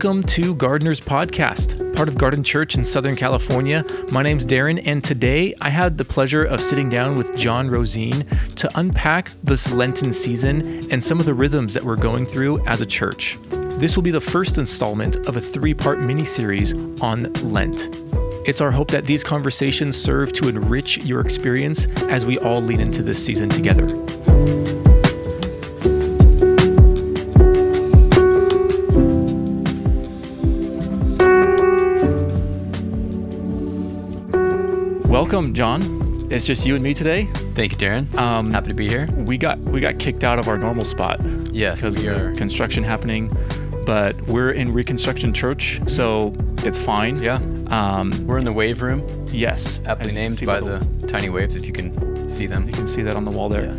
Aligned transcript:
Welcome 0.00 0.22
to 0.22 0.54
Gardener's 0.54 1.00
Podcast, 1.00 1.96
part 1.96 2.08
of 2.08 2.16
Garden 2.16 2.44
Church 2.44 2.76
in 2.76 2.84
Southern 2.84 3.16
California. 3.16 3.84
My 4.12 4.22
name's 4.22 4.46
Darren, 4.46 4.80
and 4.86 5.02
today 5.02 5.56
I 5.60 5.70
had 5.70 5.98
the 5.98 6.04
pleasure 6.04 6.44
of 6.44 6.62
sitting 6.62 6.88
down 6.88 7.18
with 7.18 7.36
John 7.36 7.68
Rosine 7.68 8.24
to 8.54 8.70
unpack 8.78 9.32
this 9.42 9.68
Lenten 9.72 10.12
season 10.12 10.88
and 10.92 11.02
some 11.02 11.18
of 11.18 11.26
the 11.26 11.34
rhythms 11.34 11.74
that 11.74 11.82
we're 11.82 11.96
going 11.96 12.26
through 12.26 12.64
as 12.64 12.80
a 12.80 12.86
church. 12.86 13.38
This 13.50 13.96
will 13.96 14.04
be 14.04 14.12
the 14.12 14.20
first 14.20 14.56
installment 14.56 15.16
of 15.26 15.36
a 15.36 15.40
three 15.40 15.74
part 15.74 15.98
mini 15.98 16.24
series 16.24 16.74
on 17.00 17.32
Lent. 17.42 17.88
It's 18.46 18.60
our 18.60 18.70
hope 18.70 18.92
that 18.92 19.04
these 19.04 19.24
conversations 19.24 19.96
serve 19.96 20.32
to 20.34 20.48
enrich 20.48 20.98
your 20.98 21.20
experience 21.20 21.86
as 22.02 22.24
we 22.24 22.38
all 22.38 22.62
lean 22.62 22.78
into 22.78 23.02
this 23.02 23.22
season 23.22 23.48
together. 23.48 23.88
Welcome, 35.30 35.52
John. 35.52 36.26
It's 36.30 36.46
just 36.46 36.64
you 36.64 36.74
and 36.74 36.82
me 36.82 36.94
today. 36.94 37.26
Thank 37.54 37.72
you, 37.72 37.76
Darren. 37.78 38.12
Um, 38.14 38.50
Happy 38.50 38.68
to 38.68 38.74
be 38.74 38.88
here. 38.88 39.06
We 39.14 39.36
got 39.36 39.58
we 39.58 39.78
got 39.78 39.98
kicked 39.98 40.24
out 40.24 40.38
of 40.38 40.48
our 40.48 40.56
normal 40.56 40.86
spot 40.86 41.20
Yes, 41.52 41.82
because 41.82 41.96
of 41.96 42.06
are. 42.06 42.34
construction 42.34 42.82
happening, 42.82 43.30
but 43.84 44.18
we're 44.22 44.52
in 44.52 44.72
Reconstruction 44.72 45.34
Church, 45.34 45.82
so 45.86 46.32
it's 46.64 46.78
fine. 46.78 47.22
Yeah, 47.22 47.40
Um, 47.66 48.10
we're 48.26 48.38
in 48.38 48.46
the 48.46 48.54
wave 48.54 48.80
room, 48.80 49.02
yes. 49.30 49.80
aptly 49.84 50.06
As 50.06 50.06
you 50.06 50.06
can 50.06 50.14
named 50.14 50.46
by 50.46 50.60
the- 50.60 50.86
the 50.98 51.06
tiny 51.06 51.28
waves, 51.28 51.56
if 51.56 51.66
you 51.66 51.72
can 51.74 52.26
see 52.26 52.46
them. 52.46 52.66
You 52.66 52.72
can 52.72 52.88
see 52.88 53.02
that 53.02 53.14
on 53.14 53.26
the 53.26 53.30
wall 53.30 53.50
there. 53.50 53.70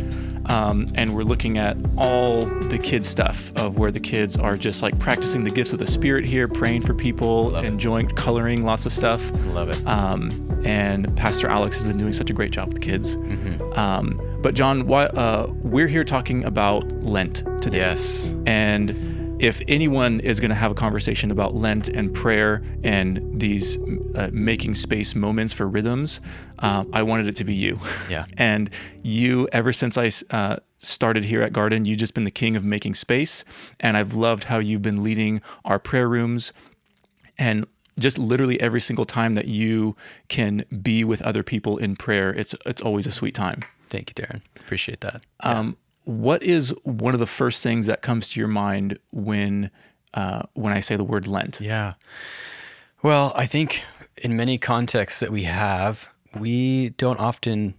Um, 0.50 0.86
and 0.96 1.14
we're 1.14 1.22
looking 1.22 1.58
at 1.58 1.76
all 1.96 2.42
the 2.42 2.78
kids 2.78 3.06
stuff 3.08 3.52
of 3.56 3.78
where 3.78 3.90
the 3.92 4.00
kids 4.00 4.36
are 4.36 4.56
just 4.56 4.82
like 4.82 4.98
practicing 4.98 5.44
the 5.44 5.50
gifts 5.50 5.72
of 5.72 5.78
the 5.78 5.86
spirit 5.86 6.24
here, 6.24 6.48
praying 6.48 6.82
for 6.82 6.92
people, 6.94 7.50
Love 7.50 7.64
it. 7.64 7.68
enjoying 7.68 8.08
coloring 8.08 8.64
lots 8.64 8.84
of 8.84 8.92
stuff. 8.92 9.30
Love 9.54 9.68
it. 9.70 9.86
Um, 9.86 10.30
and 10.64 11.14
Pastor 11.16 11.48
Alex 11.48 11.76
has 11.78 11.86
been 11.86 11.98
doing 11.98 12.12
such 12.12 12.30
a 12.30 12.32
great 12.32 12.50
job 12.50 12.68
with 12.68 12.78
the 12.80 12.84
kids. 12.84 13.16
Mhm. 13.16 13.78
Um, 13.78 14.20
but 14.42 14.54
John, 14.54 14.86
why, 14.86 15.04
uh, 15.06 15.46
we're 15.62 15.86
here 15.88 16.04
talking 16.04 16.44
about 16.44 16.90
Lent 17.02 17.44
today. 17.62 17.78
Yes. 17.78 18.34
And 18.46 18.90
if 19.40 19.62
anyone 19.66 20.20
is 20.20 20.38
going 20.38 20.50
to 20.50 20.54
have 20.54 20.70
a 20.70 20.74
conversation 20.74 21.30
about 21.30 21.54
Lent 21.54 21.88
and 21.88 22.12
prayer 22.12 22.62
and 22.84 23.40
these 23.40 23.78
uh, 24.14 24.28
making 24.32 24.74
space 24.74 25.14
moments 25.14 25.54
for 25.54 25.66
rhythms, 25.66 26.20
uh, 26.58 26.84
I 26.92 27.02
wanted 27.02 27.26
it 27.26 27.36
to 27.36 27.44
be 27.44 27.54
you. 27.54 27.80
Yeah. 28.08 28.26
and 28.36 28.68
you, 29.02 29.48
ever 29.50 29.72
since 29.72 29.96
I 29.96 30.10
uh, 30.30 30.56
started 30.76 31.24
here 31.24 31.40
at 31.40 31.54
Garden, 31.54 31.86
you've 31.86 31.98
just 31.98 32.12
been 32.12 32.24
the 32.24 32.30
king 32.30 32.54
of 32.54 32.64
making 32.64 32.94
space. 32.94 33.42
And 33.80 33.96
I've 33.96 34.12
loved 34.12 34.44
how 34.44 34.58
you've 34.58 34.82
been 34.82 35.02
leading 35.02 35.40
our 35.64 35.78
prayer 35.78 36.08
rooms 36.08 36.52
and 37.38 37.66
just 37.98 38.18
literally 38.18 38.60
every 38.60 38.80
single 38.80 39.04
time 39.06 39.34
that 39.34 39.46
you 39.46 39.96
can 40.28 40.64
be 40.82 41.02
with 41.02 41.22
other 41.22 41.42
people 41.42 41.78
in 41.78 41.96
prayer, 41.96 42.30
it's 42.30 42.54
it's 42.64 42.80
always 42.80 43.06
a 43.06 43.10
sweet 43.10 43.34
time. 43.34 43.60
Thank 43.88 44.10
you, 44.10 44.24
Darren. 44.24 44.42
Appreciate 44.56 45.00
that. 45.00 45.22
Um, 45.40 45.76
what 46.04 46.42
is 46.42 46.74
one 46.82 47.14
of 47.14 47.20
the 47.20 47.26
first 47.26 47.62
things 47.62 47.86
that 47.86 48.02
comes 48.02 48.30
to 48.30 48.40
your 48.40 48.48
mind 48.48 48.98
when 49.12 49.70
uh, 50.14 50.42
when 50.54 50.72
I 50.72 50.80
say 50.80 50.96
the 50.96 51.04
word 51.04 51.26
Lent? 51.26 51.60
Yeah. 51.60 51.94
Well, 53.02 53.32
I 53.36 53.46
think 53.46 53.84
in 54.16 54.36
many 54.36 54.58
contexts 54.58 55.20
that 55.20 55.30
we 55.30 55.44
have, 55.44 56.10
we 56.38 56.90
don't 56.90 57.20
often 57.20 57.74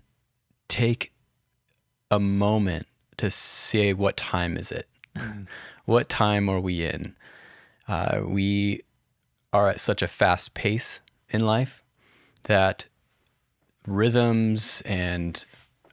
take 0.67 1.13
a 2.09 2.19
moment 2.19 2.87
to 3.17 3.29
say 3.29 3.93
what 3.93 4.17
time 4.17 4.57
is 4.57 4.71
it? 4.71 4.87
what 5.85 6.09
time 6.09 6.49
are 6.49 6.59
we 6.59 6.85
in? 6.85 7.15
Uh, 7.87 8.21
we 8.25 8.81
are 9.53 9.67
at 9.67 9.79
such 9.79 10.01
a 10.01 10.07
fast 10.07 10.53
pace 10.53 11.01
in 11.29 11.45
life 11.45 11.83
that 12.43 12.87
rhythms 13.85 14.81
and 14.85 15.45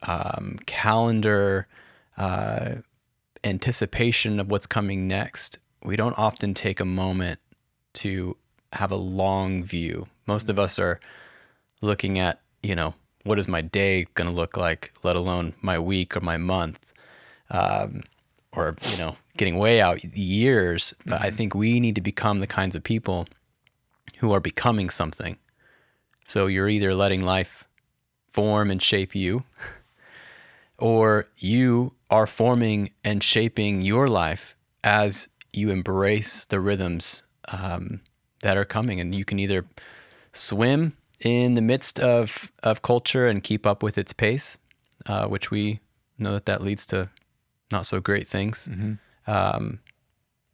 um, 0.02 0.58
calendar 0.66 1.66
uh, 2.18 2.74
anticipation 3.44 4.40
of 4.40 4.50
what's 4.50 4.66
coming 4.66 5.06
next, 5.06 5.58
we 5.82 5.96
don't 5.96 6.18
often 6.18 6.52
take 6.52 6.80
a 6.80 6.84
moment 6.84 7.38
to 7.94 8.36
have 8.74 8.90
a 8.90 8.96
long 8.96 9.62
view. 9.62 10.08
Most 10.26 10.50
of 10.50 10.58
us 10.58 10.78
are 10.78 11.00
looking 11.80 12.18
at, 12.18 12.40
you 12.62 12.74
know, 12.74 12.94
what 13.24 13.38
is 13.38 13.48
my 13.48 13.60
day 13.60 14.06
going 14.14 14.28
to 14.28 14.34
look 14.34 14.56
like, 14.56 14.92
let 15.02 15.16
alone 15.16 15.54
my 15.62 15.78
week 15.78 16.16
or 16.16 16.20
my 16.20 16.36
month, 16.36 16.92
um, 17.50 18.02
or, 18.52 18.76
you 18.90 18.96
know, 18.96 19.16
getting 19.36 19.58
way 19.58 19.80
out 19.80 20.02
years. 20.04 20.94
But 21.06 21.20
I 21.20 21.30
think 21.30 21.54
we 21.54 21.80
need 21.80 21.94
to 21.94 22.00
become 22.00 22.40
the 22.40 22.46
kinds 22.46 22.74
of 22.74 22.82
people 22.82 23.26
who 24.18 24.32
are 24.32 24.40
becoming 24.40 24.90
something. 24.90 25.38
So 26.26 26.46
you're 26.46 26.68
either 26.68 26.94
letting 26.94 27.22
life 27.22 27.64
form 28.30 28.70
and 28.70 28.82
shape 28.82 29.14
you, 29.14 29.44
or 30.78 31.28
you 31.38 31.94
are 32.10 32.26
forming 32.26 32.90
and 33.04 33.22
shaping 33.22 33.80
your 33.80 34.08
life 34.08 34.56
as 34.82 35.28
you 35.52 35.70
embrace 35.70 36.44
the 36.46 36.60
rhythms 36.60 37.22
um, 37.48 38.00
that 38.40 38.56
are 38.56 38.64
coming. 38.64 39.00
And 39.00 39.14
you 39.14 39.24
can 39.24 39.38
either 39.38 39.66
swim 40.32 40.96
in 41.20 41.54
the 41.54 41.60
midst 41.60 41.98
of, 41.98 42.52
of 42.62 42.82
culture 42.82 43.26
and 43.26 43.42
keep 43.42 43.66
up 43.66 43.82
with 43.82 43.98
its 43.98 44.12
pace, 44.12 44.58
uh, 45.06 45.26
which 45.26 45.50
we 45.50 45.80
know 46.18 46.32
that 46.32 46.46
that 46.46 46.62
leads 46.62 46.86
to 46.86 47.10
not 47.70 47.86
so 47.86 48.00
great 48.00 48.26
things. 48.26 48.68
Um, 49.26 49.80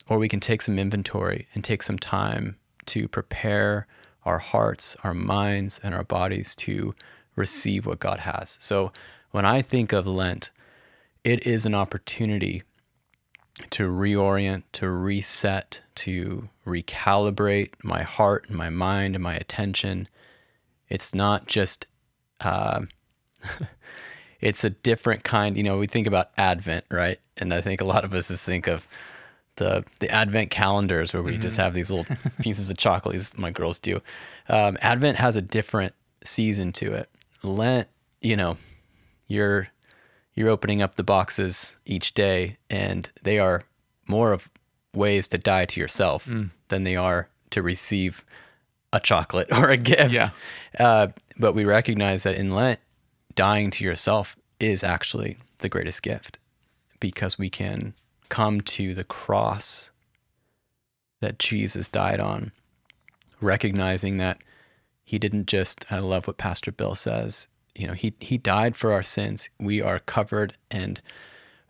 or 0.08 0.18
we 0.18 0.28
can 0.28 0.40
take 0.40 0.62
some 0.62 0.78
inventory 0.78 1.46
and 1.54 1.62
take 1.62 1.82
some 1.82 1.98
time 1.98 2.56
to 2.86 3.08
prepare 3.08 3.86
our 4.24 4.38
hearts, 4.38 4.96
our 5.04 5.14
minds, 5.14 5.80
and 5.82 5.94
our 5.94 6.04
bodies 6.04 6.54
to 6.56 6.94
receive 7.36 7.86
what 7.86 8.00
God 8.00 8.20
has. 8.20 8.56
So 8.60 8.92
when 9.30 9.44
I 9.44 9.62
think 9.62 9.92
of 9.92 10.06
Lent, 10.06 10.50
it 11.24 11.46
is 11.46 11.66
an 11.66 11.74
opportunity 11.74 12.62
to 13.70 13.88
reorient, 13.88 14.64
to 14.72 14.90
reset, 14.90 15.80
to 15.96 16.48
recalibrate 16.66 17.70
my 17.82 18.02
heart 18.02 18.46
and 18.48 18.56
my 18.56 18.68
mind 18.68 19.14
and 19.14 19.22
my 19.22 19.34
attention. 19.34 20.08
It's 20.88 21.14
not 21.14 21.46
just, 21.46 21.86
uh, 22.40 22.82
it's 24.40 24.64
a 24.64 24.70
different 24.70 25.24
kind. 25.24 25.56
You 25.56 25.62
know, 25.62 25.78
we 25.78 25.86
think 25.86 26.06
about 26.06 26.30
Advent, 26.36 26.84
right? 26.90 27.18
And 27.38 27.54
I 27.54 27.60
think 27.60 27.80
a 27.80 27.84
lot 27.84 28.04
of 28.04 28.12
us 28.12 28.28
just 28.28 28.44
think 28.44 28.66
of 28.66 28.86
the 29.56 29.84
the 30.00 30.10
Advent 30.10 30.50
calendars 30.50 31.14
where 31.14 31.22
we 31.22 31.38
just 31.38 31.56
have 31.56 31.74
these 31.74 31.90
little 31.90 32.16
pieces 32.40 32.70
of 32.70 32.76
chocolate. 32.76 33.14
These 33.14 33.38
my 33.38 33.50
girls 33.50 33.78
do. 33.78 34.00
Um, 34.48 34.76
Advent 34.80 35.18
has 35.18 35.36
a 35.36 35.42
different 35.42 35.94
season 36.24 36.72
to 36.72 36.92
it. 36.92 37.08
Lent, 37.42 37.88
you 38.20 38.36
know, 38.36 38.56
you're 39.28 39.68
you're 40.34 40.50
opening 40.50 40.82
up 40.82 40.96
the 40.96 41.02
boxes 41.04 41.76
each 41.86 42.14
day, 42.14 42.56
and 42.68 43.10
they 43.22 43.38
are 43.38 43.62
more 44.06 44.32
of 44.32 44.48
ways 44.94 45.28
to 45.28 45.38
die 45.38 45.64
to 45.66 45.80
yourself 45.80 46.26
than 46.68 46.84
they 46.84 46.96
are 46.96 47.28
to 47.50 47.62
receive 47.62 48.24
a 48.92 49.00
chocolate 49.00 49.48
or 49.56 49.70
a 49.70 49.76
gift. 49.76 50.12
Yeah. 50.12 50.30
Uh, 50.78 51.08
but 51.38 51.54
we 51.54 51.64
recognize 51.64 52.22
that 52.24 52.36
in 52.36 52.50
Lent, 52.50 52.80
dying 53.34 53.70
to 53.72 53.84
yourself 53.84 54.36
is 54.60 54.84
actually 54.84 55.38
the 55.58 55.68
greatest 55.68 56.02
gift 56.02 56.38
because 57.00 57.38
we 57.38 57.50
can 57.50 57.94
come 58.28 58.60
to 58.60 58.94
the 58.94 59.04
cross 59.04 59.90
that 61.20 61.38
Jesus 61.38 61.88
died 61.88 62.20
on, 62.20 62.52
recognizing 63.40 64.18
that 64.18 64.38
he 65.04 65.18
didn't 65.18 65.46
just, 65.46 65.90
I 65.90 65.98
love 65.98 66.26
what 66.26 66.38
Pastor 66.38 66.72
Bill 66.72 66.94
says, 66.94 67.48
you 67.74 67.86
know, 67.86 67.92
he, 67.94 68.14
he 68.20 68.38
died 68.38 68.76
for 68.76 68.92
our 68.92 69.02
sins. 69.02 69.50
We 69.58 69.80
are 69.82 69.98
covered 69.98 70.56
and 70.70 71.00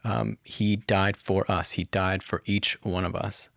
um, 0.04 0.38
he 0.44 0.76
died 0.76 1.16
for 1.16 1.50
us. 1.50 1.72
He 1.72 1.84
died 1.84 2.22
for 2.22 2.42
each 2.44 2.78
one 2.82 3.04
of 3.04 3.14
us. 3.14 3.48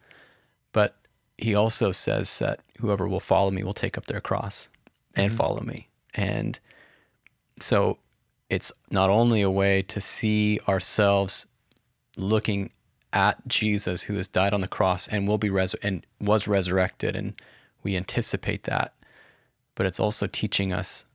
But 0.71 0.95
he 1.38 1.53
also 1.53 1.91
says 1.91 2.39
that 2.39 2.61
whoever 2.79 3.07
will 3.07 3.19
follow 3.19 3.51
me 3.51 3.63
will 3.63 3.73
take 3.73 3.97
up 3.97 4.05
their 4.05 4.21
cross 4.21 4.69
and 5.15 5.33
follow 5.33 5.61
me. 5.61 5.89
And 6.13 6.59
so 7.59 7.99
it's 8.50 8.71
not 8.89 9.09
only 9.09 9.41
a 9.41 9.51
way 9.51 9.81
to 9.83 10.00
see 10.00 10.59
ourselves 10.67 11.47
looking 12.17 12.71
at 13.13 13.47
Jesus 13.47 14.03
who 14.03 14.15
has 14.15 14.27
died 14.27 14.53
on 14.53 14.61
the 14.61 14.67
cross 14.67 15.07
and 15.07 15.27
will 15.27 15.38
be 15.38 15.50
res- 15.50 15.73
and 15.75 16.05
was 16.19 16.47
resurrected 16.47 17.15
and 17.15 17.33
we 17.83 17.95
anticipate 17.95 18.63
that 18.63 18.93
but 19.75 19.85
it's 19.85 20.00
also 20.00 20.27
teaching 20.27 20.73
us 20.73 21.05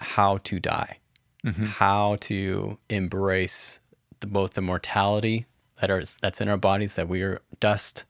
how 0.00 0.38
to 0.38 0.58
die 0.58 0.98
how 1.42 2.16
to 2.20 2.76
embrace 2.90 3.80
the, 4.20 4.26
both 4.26 4.52
the 4.54 4.60
mortality 4.60 5.46
that 5.80 5.90
are 5.90 6.02
that's 6.20 6.40
in 6.40 6.48
our 6.48 6.58
bodies 6.58 6.96
that 6.96 7.08
we 7.08 7.22
are 7.22 7.40
dust 7.60 8.04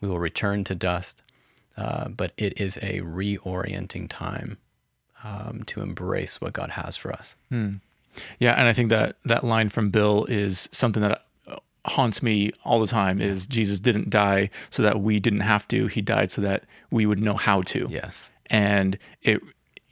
we 0.00 0.08
will 0.08 0.18
return 0.18 0.62
to 0.64 0.74
dust 0.74 1.22
uh, 1.76 2.08
but 2.08 2.32
it 2.36 2.60
is 2.60 2.76
a 2.78 3.00
reorienting 3.00 4.06
time 4.08 4.58
um, 5.24 5.62
to 5.66 5.80
embrace 5.80 6.40
what 6.40 6.52
God 6.52 6.70
has 6.70 6.96
for 6.96 7.12
us. 7.12 7.36
Yeah, 8.38 8.52
and 8.52 8.66
I 8.66 8.72
think 8.72 8.88
that 8.90 9.16
that 9.24 9.44
line 9.44 9.68
from 9.68 9.90
Bill 9.90 10.24
is 10.26 10.68
something 10.72 11.02
that 11.02 11.24
haunts 11.84 12.22
me 12.22 12.50
all 12.64 12.80
the 12.80 12.86
time 12.86 13.20
is 13.20 13.46
Jesus 13.46 13.78
didn't 13.78 14.10
die 14.10 14.50
so 14.70 14.82
that 14.82 15.00
we 15.00 15.20
didn't 15.20 15.40
have 15.40 15.68
to. 15.68 15.86
He 15.86 16.00
died 16.00 16.30
so 16.30 16.40
that 16.42 16.64
we 16.90 17.06
would 17.06 17.20
know 17.20 17.34
how 17.34 17.62
to. 17.62 17.86
Yes. 17.90 18.32
And 18.46 18.98
it, 19.22 19.40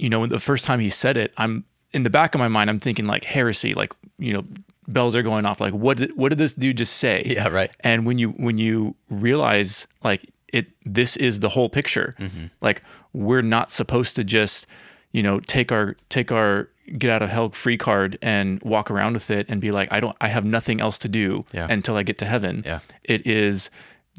you 0.05 0.11
know, 0.11 0.21
when 0.21 0.31
the 0.31 0.41
first 0.51 0.65
time 0.65 0.81
he 0.81 0.91
said 0.91 1.17
it, 1.17 1.33
I'm 1.37 1.65
in 1.93 2.03
the 2.03 2.11
back 2.11 2.35
of 2.35 2.39
my 2.39 2.49
mind, 2.49 2.69
I'm 2.71 2.81
thinking 2.81 3.07
like 3.07 3.25
heresy, 3.25 3.73
like 3.75 3.93
you 4.19 4.33
know, 4.35 4.45
bells 4.87 5.17
are 5.17 5.23
going 5.23 5.47
off. 5.47 5.61
Like 5.61 5.73
what 5.75 5.97
did 5.99 6.17
what 6.17 6.29
did 6.31 6.39
this 6.39 6.53
dude 6.53 6.77
just 6.77 6.95
say? 6.97 7.23
Yeah, 7.35 7.49
right. 7.49 7.71
And 7.81 8.05
when 8.07 8.19
you 8.19 8.31
when 8.47 8.59
you 8.59 8.95
realize 9.09 9.87
like 10.03 10.23
it, 10.53 10.67
this 10.85 11.17
is 11.17 11.41
the 11.41 11.49
whole 11.51 11.69
picture. 11.69 12.15
Mm-hmm. 12.19 12.47
Like 12.61 12.83
we're 13.13 13.43
not 13.43 13.71
supposed 13.71 14.15
to 14.17 14.25
just, 14.25 14.67
you 15.13 15.23
know, 15.23 15.41
take 15.41 15.73
our 15.73 15.97
take 16.09 16.31
our 16.31 16.69
get 16.99 17.11
out 17.11 17.23
of 17.23 17.31
hell 17.31 17.49
free 17.51 17.79
card 17.79 18.19
and 18.21 18.61
walk 18.63 18.91
around 18.91 19.15
with 19.15 19.31
it 19.31 19.47
and 19.49 19.59
be 19.61 19.71
like, 19.71 19.89
I 19.91 20.01
don't, 20.01 20.15
I 20.21 20.29
have 20.29 20.45
nothing 20.45 20.81
else 20.83 20.99
to 20.99 21.09
do 21.09 21.47
Yeah. 21.51 21.67
until 21.71 21.97
I 21.97 22.03
get 22.03 22.19
to 22.19 22.27
heaven. 22.27 22.63
Yeah. 22.67 22.81
It 23.05 23.27
is 23.27 23.71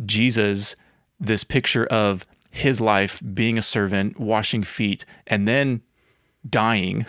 Jesus, 0.04 0.76
this 1.20 1.44
picture 1.44 1.86
of 1.86 2.26
his 2.56 2.80
life 2.80 3.22
being 3.34 3.58
a 3.58 3.62
servant, 3.62 4.18
washing 4.18 4.64
feet, 4.64 5.04
and 5.28 5.46
then 5.46 5.82
dying, 6.50 7.06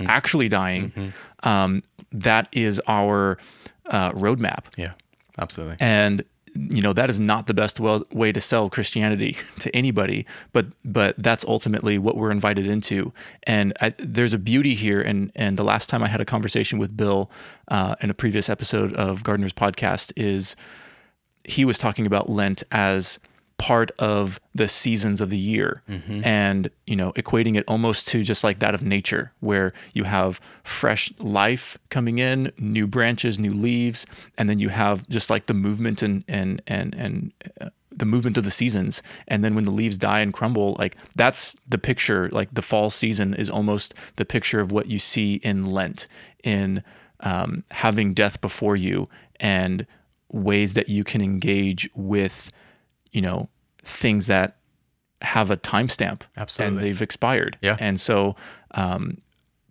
actually 0.00 0.46
dying. 0.46 1.14
Um, 1.42 1.82
that 2.12 2.48
is 2.52 2.78
our 2.86 3.38
uh, 3.86 4.12
roadmap. 4.12 4.66
Yeah. 4.76 4.92
Absolutely. 5.38 5.76
And 5.80 6.22
you 6.54 6.82
know 6.82 6.92
that 6.92 7.08
is 7.08 7.18
not 7.18 7.46
the 7.46 7.54
best 7.54 7.80
well, 7.80 8.04
way 8.12 8.32
to 8.32 8.40
sell 8.40 8.68
Christianity 8.68 9.38
to 9.60 9.74
anybody, 9.74 10.26
but 10.52 10.66
but 10.84 11.14
that's 11.16 11.44
ultimately 11.46 11.96
what 11.96 12.16
we're 12.16 12.30
invited 12.30 12.66
into. 12.66 13.12
And 13.44 13.72
I, 13.80 13.94
there's 13.98 14.34
a 14.34 14.38
beauty 14.38 14.74
here. 14.74 15.00
And 15.00 15.32
and 15.34 15.56
the 15.56 15.64
last 15.64 15.88
time 15.88 16.02
I 16.02 16.08
had 16.08 16.20
a 16.20 16.26
conversation 16.26 16.78
with 16.78 16.94
Bill 16.94 17.30
uh, 17.68 17.94
in 18.02 18.10
a 18.10 18.14
previous 18.14 18.50
episode 18.50 18.92
of 18.94 19.22
Gardner's 19.22 19.54
podcast 19.54 20.12
is 20.14 20.56
he 21.44 21.64
was 21.64 21.78
talking 21.78 22.04
about 22.04 22.28
Lent 22.28 22.62
as 22.70 23.18
part 23.58 23.90
of 23.98 24.40
the 24.54 24.68
seasons 24.68 25.20
of 25.20 25.30
the 25.30 25.38
year. 25.38 25.82
And 26.24 26.70
you 26.86 26.96
know 26.96 27.12
equating 27.12 27.56
it 27.56 27.64
almost 27.68 28.08
to 28.08 28.22
just 28.22 28.42
like 28.44 28.60
that 28.60 28.74
of 28.74 28.82
nature 28.82 29.32
where 29.40 29.72
you 29.92 30.04
have 30.04 30.40
fresh 30.62 31.12
life 31.18 31.76
coming 31.90 32.18
in 32.18 32.52
new 32.58 32.86
branches 32.86 33.38
new 33.38 33.52
leaves 33.52 34.06
and 34.38 34.48
then 34.48 34.58
you 34.58 34.68
have 34.70 35.08
just 35.08 35.28
like 35.28 35.46
the 35.46 35.54
movement 35.54 36.02
and 36.02 36.24
and 36.28 36.62
and 36.66 36.94
and 36.94 37.32
uh, 37.60 37.70
the 37.90 38.04
movement 38.04 38.38
of 38.38 38.44
the 38.44 38.50
seasons. 38.50 39.02
And 39.26 39.42
then 39.42 39.54
when 39.54 39.64
the 39.64 39.72
leaves 39.72 39.98
die 39.98 40.20
and 40.20 40.32
crumble 40.32 40.76
like 40.78 40.96
that's 41.16 41.56
the 41.68 41.78
picture 41.78 42.28
like 42.30 42.48
the 42.52 42.62
fall 42.62 42.90
season 42.90 43.34
is 43.34 43.50
almost 43.50 43.92
the 44.16 44.24
picture 44.24 44.60
of 44.60 44.70
what 44.70 44.86
you 44.86 44.98
see 44.98 45.34
in 45.42 45.66
lent 45.66 46.06
in 46.44 46.84
um, 47.20 47.64
having 47.72 48.14
death 48.14 48.40
before 48.40 48.76
you 48.76 49.08
and 49.40 49.86
ways 50.30 50.74
that 50.74 50.88
you 50.88 51.02
can 51.04 51.20
engage 51.20 51.90
with 51.94 52.52
you 53.12 53.20
know 53.22 53.48
things 53.82 54.26
that 54.26 54.56
have 55.22 55.50
a 55.50 55.56
timestamp 55.56 56.22
and 56.66 56.78
they've 56.78 57.02
expired 57.02 57.56
Yeah. 57.60 57.76
and 57.80 58.00
so 58.00 58.36
um, 58.72 59.18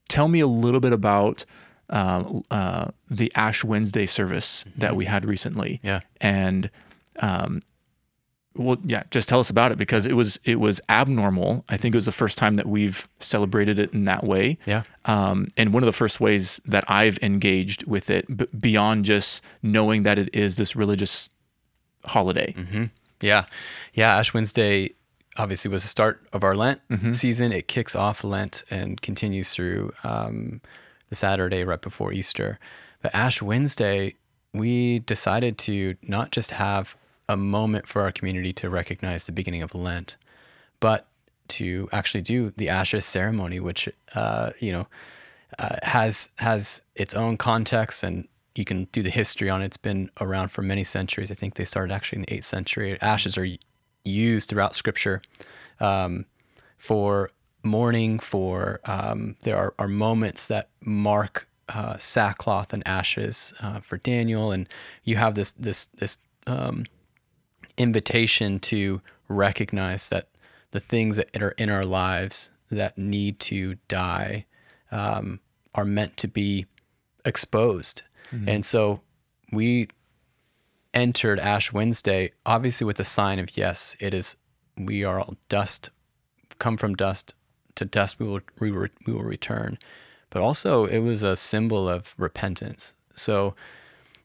tell 0.10 0.28
me 0.28 0.40
a 0.40 0.48
little 0.48 0.80
bit 0.82 0.92
about 0.94 1.46
uh, 1.90 2.24
uh, 2.52 2.88
the 3.10 3.32
ash 3.36 3.64
wednesday 3.64 4.06
service 4.06 4.66
that 4.76 4.96
we 4.96 5.06
had 5.06 5.24
recently 5.26 5.80
Yeah. 5.84 6.02
and 6.20 6.70
um, 7.20 7.62
well 8.56 8.78
yeah 8.84 9.04
just 9.12 9.30
tell 9.30 9.40
us 9.40 9.50
about 9.50 9.72
it 9.72 9.78
because 9.78 10.06
it 10.08 10.14
was 10.14 10.40
it 10.44 10.60
was 10.60 10.82
abnormal 10.90 11.64
i 11.70 11.78
think 11.78 11.94
it 11.94 11.98
was 11.98 12.06
the 12.08 12.12
first 12.12 12.38
time 12.38 12.56
that 12.56 12.66
we've 12.68 13.08
celebrated 13.20 13.78
it 13.80 13.94
in 13.94 14.04
that 14.06 14.24
way 14.24 14.58
Yeah. 14.66 14.84
um, 15.06 15.48
and 15.56 15.74
one 15.74 15.84
of 15.84 15.88
the 15.88 15.94
first 15.94 16.20
ways 16.20 16.60
that 16.66 16.84
I've 16.90 17.18
engaged 17.22 17.86
with 17.86 18.10
it, 18.10 18.26
b- 18.36 18.48
beyond 18.60 19.06
just 19.06 19.42
knowing 19.62 20.04
that 20.04 20.18
it 20.20 20.30
is 20.34 20.56
this 20.58 20.76
religious 20.76 21.30
holiday. 22.06 22.54
Yeah. 23.22 23.46
Yeah. 23.94 24.16
Ash 24.18 24.34
Wednesday 24.34 24.94
obviously 25.38 25.70
was 25.70 25.84
the 25.84 25.90
start 25.90 26.26
of 26.34 26.44
our 26.44 26.56
Lent 26.56 26.82
season. 27.14 27.52
It 27.52 27.68
kicks 27.68 27.96
off 27.96 28.24
Lent 28.24 28.64
and 28.70 29.02
continues 29.02 29.54
through 29.54 29.94
um, 30.04 30.62
the 31.10 31.16
Saturday 31.16 31.64
right 31.64 31.82
before 31.82 32.12
Easter. 32.12 32.60
But 33.02 33.14
Ash 33.14 33.42
Wednesday, 33.42 34.16
we 34.54 35.00
decided 35.00 35.58
to 35.60 35.96
not 36.02 36.32
just 36.32 36.52
have 36.52 36.98
a 37.30 37.38
moment 37.38 37.88
for 37.88 38.02
our 38.02 38.12
community 38.12 38.54
to 38.54 38.70
recognize 38.70 39.26
the 39.26 39.32
beginning 39.32 39.62
of 39.62 39.76
Lent, 39.76 40.16
but 40.80 41.08
to 41.50 41.88
actually 41.92 42.22
do 42.22 42.52
the 42.52 42.70
ashes 42.70 43.06
ceremony, 43.06 43.60
which 43.60 43.90
uh, 44.16 44.52
you 44.60 44.72
know 44.72 44.88
uh, 45.60 45.78
has 45.84 46.30
has 46.38 46.82
its 46.96 47.14
own 47.14 47.38
context, 47.38 48.04
and 48.04 48.28
you 48.58 48.66
can 48.66 48.86
do 48.92 49.02
the 49.02 49.10
history 49.10 49.50
on 49.50 49.62
it. 49.62 49.66
It's 49.66 49.78
been 49.78 50.10
around 50.20 50.50
for 50.50 50.62
many 50.62 50.84
centuries. 50.84 51.30
I 51.32 51.36
think 51.36 51.56
they 51.56 51.66
started 51.66 51.94
actually 51.94 52.18
in 52.18 52.22
the 52.24 52.34
eighth 52.34 52.46
century. 52.46 52.98
Ashes 53.02 53.38
are 53.38 53.48
used 54.04 54.50
throughout 54.50 54.76
Scripture 54.76 55.22
um, 55.80 56.26
for 56.78 57.32
mourning. 57.64 58.20
For 58.20 58.80
um, 58.86 59.36
there 59.42 59.58
are, 59.58 59.74
are 59.78 59.88
moments 59.88 60.48
that 60.48 60.70
mark 60.82 61.48
uh, 61.70 61.98
sackcloth 61.98 62.74
and 62.74 62.88
ashes 62.88 63.54
uh, 63.62 63.80
for 63.80 63.98
Daniel, 63.98 64.52
and 64.52 64.68
you 65.04 65.18
have 65.18 65.36
this 65.36 65.52
this 65.52 65.86
this 65.88 66.18
um, 66.48 66.86
invitation 67.78 68.60
to 68.60 69.02
recognize 69.28 70.10
that 70.10 70.30
the 70.72 70.80
things 70.80 71.18
that 71.18 71.42
are 71.42 71.52
in 71.52 71.70
our 71.70 71.84
lives 71.84 72.50
that 72.72 72.98
need 72.98 73.40
to 73.40 73.76
die 73.88 74.46
um, 74.92 75.40
are 75.76 75.86
meant 75.86 76.18
to 76.18 76.28
be 76.28 76.66
exposed. 77.26 78.04
And 78.32 78.66
so 78.66 79.02
we 79.52 79.88
entered 80.94 81.40
Ash 81.40 81.72
Wednesday, 81.72 82.32
obviously 82.46 82.86
with 82.86 82.98
the 82.98 83.06
sign 83.06 83.40
of 83.40 83.56
yes, 83.58 83.96
it 84.00 84.14
is, 84.14 84.36
we 84.78 85.04
are 85.04 85.20
all 85.20 85.36
dust, 85.50 85.90
come 86.60 86.78
from 86.78 86.96
dust, 86.96 87.34
to 87.76 87.86
dust 87.86 88.20
we 88.20 88.28
will, 88.28 88.42
we 88.60 88.72
will, 88.72 88.88
we 89.06 89.14
will 89.14 89.24
return. 89.24 89.78
But 90.30 90.42
also, 90.42 90.86
it 90.86 91.00
was 91.00 91.24
a 91.24 91.36
symbol 91.36 91.88
of 91.88 92.14
repentance. 92.18 92.94
So 93.14 93.56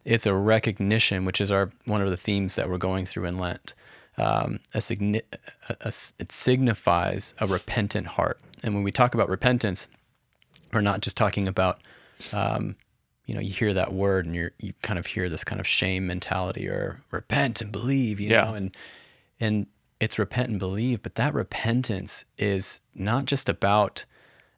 it's 0.04 0.26
a 0.26 0.34
recognition, 0.34 1.24
which 1.24 1.40
is 1.40 1.50
our 1.52 1.70
one 1.84 2.02
of 2.02 2.10
the 2.10 2.16
themes 2.16 2.56
that 2.56 2.68
we're 2.68 2.78
going 2.78 3.06
through 3.06 3.26
in 3.26 3.38
Lent. 3.38 3.74
Um, 4.18 4.58
a 4.74 4.78
signi- 4.78 5.22
a- 5.68 5.76
a- 5.80 6.12
it 6.18 6.32
signifies 6.32 7.34
a 7.38 7.46
repentant 7.46 8.08
heart. 8.08 8.40
And 8.62 8.74
when 8.74 8.82
we 8.82 8.92
talk 8.92 9.14
about 9.14 9.28
repentance, 9.28 9.88
we're 10.72 10.80
not 10.80 11.00
just 11.00 11.16
talking 11.16 11.46
about, 11.48 11.80
um, 12.32 12.76
you 13.26 13.34
know, 13.34 13.40
you 13.40 13.52
hear 13.52 13.72
that 13.74 13.92
word 13.92 14.26
and 14.26 14.34
you're 14.34 14.52
you 14.58 14.72
kind 14.82 14.98
of 14.98 15.06
hear 15.06 15.28
this 15.28 15.44
kind 15.44 15.60
of 15.60 15.66
shame 15.66 16.06
mentality 16.06 16.68
or 16.68 17.02
repent 17.10 17.60
and 17.60 17.70
believe, 17.72 18.18
you 18.20 18.30
Yeah. 18.30 18.44
know, 18.44 18.54
and 18.54 18.76
and 19.40 19.66
it's 20.00 20.18
repent 20.18 20.48
and 20.48 20.58
believe, 20.58 21.02
but 21.02 21.14
that 21.14 21.32
repentance 21.32 22.24
is 22.36 22.80
not 22.94 23.24
just 23.24 23.48
about 23.48 24.04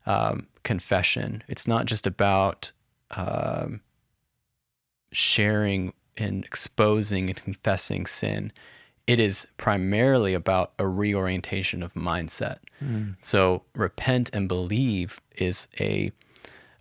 um, 0.07 0.47
confession. 0.63 1.43
It's 1.49 1.69
not 1.69 1.85
just 1.87 2.07
about 2.07 2.73
um, 3.11 3.81
sharing 5.13 5.93
and 6.17 6.45
exposing 6.45 7.29
and 7.29 7.37
confessing 7.37 8.07
sin. 8.07 8.53
It 9.07 9.21
is 9.21 9.47
primarily 9.59 10.33
about 10.35 10.73
a 10.79 10.89
reorientation 10.89 11.83
of 11.83 11.95
mindset. 11.95 12.59
So 13.21 13.63
repent 13.75 14.29
and 14.35 14.49
believe 14.49 15.21
is 15.37 15.69
a 15.81 16.13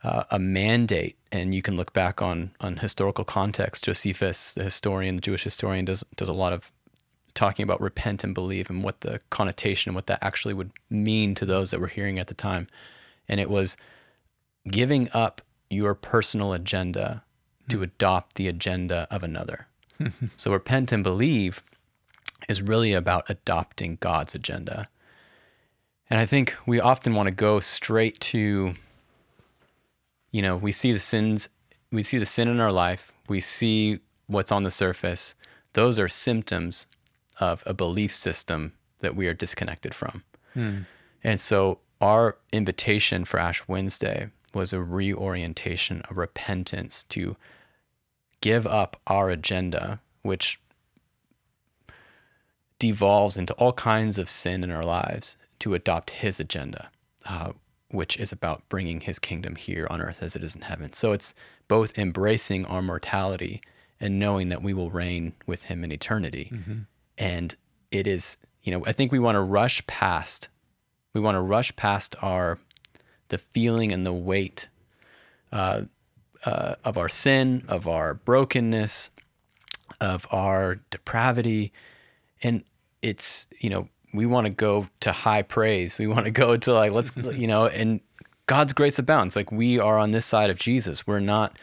uh, 0.04 0.24
a 0.32 0.40
mandate, 0.40 1.18
and 1.32 1.56
you 1.56 1.62
can 1.62 1.76
look 1.76 1.94
back 1.94 2.22
on 2.22 2.52
on 2.60 2.78
historical 2.78 3.24
context. 3.24 3.86
Josephus, 3.86 4.54
the 4.54 4.64
historian, 4.64 5.16
the 5.16 5.22
Jewish 5.22 5.44
historian, 5.44 5.86
does 5.86 6.04
does 6.16 6.30
a 6.30 6.34
lot 6.34 6.54
of 6.54 6.72
talking 7.34 7.64
about 7.64 7.82
repent 7.82 8.24
and 8.24 8.34
believe 8.34 8.70
and 8.70 8.84
what 8.84 9.02
the 9.02 9.20
connotation 9.30 9.90
and 9.90 9.96
what 9.96 10.08
that 10.08 10.20
actually 10.22 10.54
would 10.54 10.72
mean 10.90 11.34
to 11.36 11.46
those 11.46 11.72
that 11.72 11.80
were 11.80 11.88
hearing 11.88 12.20
at 12.20 12.28
the 12.28 12.34
time. 12.34 12.68
And 13.28 13.40
it 13.40 13.50
was 13.50 13.76
giving 14.70 15.10
up 15.14 15.42
your 15.70 15.96
personal 15.96 16.54
agenda 16.54 17.24
to 17.70 17.82
adopt 17.82 18.36
the 18.36 18.48
agenda 18.48 19.08
of 19.10 19.24
another. 19.24 19.68
so 20.38 20.52
repent 20.52 20.92
and 20.92 21.04
believe 21.04 21.64
is 22.48 22.62
really 22.62 22.94
about 22.94 23.30
adopting 23.30 23.98
God's 24.00 24.36
agenda. 24.36 24.90
And 26.10 26.20
I 26.20 26.26
think 26.26 26.56
we 26.66 26.80
often 26.80 27.16
want 27.16 27.28
to 27.28 27.32
go 27.32 27.60
straight 27.60 28.20
to 28.20 28.76
you 30.34 30.42
know, 30.42 30.58
we 30.58 30.74
see 30.74 30.92
the 30.92 31.00
sins, 31.00 31.48
we 31.92 32.04
see 32.04 32.18
the 32.18 32.26
sin 32.26 32.50
in 32.50 32.60
our 32.60 32.72
life, 32.74 33.14
we 33.30 33.40
see 33.40 34.00
what's 34.28 34.52
on 34.52 34.64
the 34.64 34.72
surface. 34.72 35.36
Those 35.72 35.98
are 36.00 36.10
symptoms 36.10 36.88
of 37.40 37.64
a 37.66 37.74
belief 37.74 38.14
system 38.14 38.74
that 39.00 39.16
we 39.16 39.28
are 39.28 39.34
disconnected 39.34 39.96
from. 39.96 40.24
And 41.24 41.40
so 41.40 41.80
our 42.02 42.38
invitation 42.52 43.24
for 43.26 43.40
Ash 43.40 43.66
Wednesday 43.68 44.30
was 44.54 44.74
a 44.74 44.82
reorientation, 44.82 46.04
a 46.12 46.14
repentance 46.14 47.04
to 47.06 47.38
give 48.42 48.68
up 48.68 49.00
our 49.08 49.30
agenda, 49.30 50.02
which 50.22 50.60
devolves 52.78 53.38
into 53.38 53.54
all 53.54 53.74
kinds 53.74 54.18
of 54.20 54.28
sin 54.28 54.64
in 54.64 54.72
our 54.72 54.84
lives, 54.84 55.38
to 55.60 55.74
adopt 55.74 56.10
his 56.10 56.40
agenda, 56.40 56.90
uh, 57.26 57.54
which 57.94 58.18
is 58.18 58.32
about 58.32 58.68
bringing 58.70 59.02
his 59.02 59.20
kingdom 59.20 59.56
here 59.56 59.88
on 59.90 60.02
earth 60.02 60.22
as 60.22 60.36
it 60.36 60.44
is 60.44 60.56
in 60.56 60.64
heaven. 60.64 60.92
So 60.94 61.12
it's 61.12 61.34
both 61.68 61.98
embracing 61.98 62.66
our 62.66 62.82
mortality 62.82 63.62
and 64.00 64.18
knowing 64.20 64.50
that 64.50 64.64
we 64.64 64.74
will 64.74 64.90
reign 64.90 65.34
with 65.46 65.64
him 65.64 65.84
in 65.84 65.92
eternity. 65.92 66.52
And 67.18 67.56
it 67.92 68.08
is, 68.08 68.38
you 68.64 68.72
know, 68.72 68.84
I 68.86 68.92
think 68.92 69.12
we 69.12 69.20
want 69.20 69.36
to 69.36 69.42
rush 69.42 69.86
past, 69.86 70.50
we 71.14 71.22
want 71.22 71.36
to 71.36 71.42
rush 71.42 71.76
past 71.76 72.16
our, 72.22 72.58
the 73.28 73.38
feeling 73.38 73.92
and 73.92 74.06
the 74.06 74.12
weight 74.12 74.68
uh, 75.52 75.84
uh, 76.44 76.76
of 76.84 76.98
our 76.98 77.10
sin, 77.10 77.64
of 77.68 77.88
our 77.88 78.16
brokenness, 78.16 79.12
of 80.02 80.28
our 80.32 80.80
depravity. 80.90 81.72
And 82.42 82.64
it's, 83.04 83.48
you 83.60 83.70
know, 83.70 83.88
we 84.14 84.26
want 84.26 84.46
to 84.48 84.54
go 84.54 84.88
to 85.02 85.12
high 85.12 85.42
praise. 85.42 85.98
We 85.98 86.08
want 86.08 86.26
to 86.26 86.32
go 86.32 86.58
to 86.58 86.74
like, 86.74 86.92
let's, 86.92 87.12
you 87.16 87.48
know, 87.48 87.68
and 87.68 88.00
God's 88.46 88.74
grace 88.74 89.00
abounds. 89.00 89.36
Like 89.36 89.52
we 89.52 89.80
are 89.80 89.98
on 89.98 90.12
this 90.12 90.26
side 90.26 90.50
of 90.50 90.58
Jesus. 90.58 91.08
We're 91.08 91.20
not, 91.20 91.58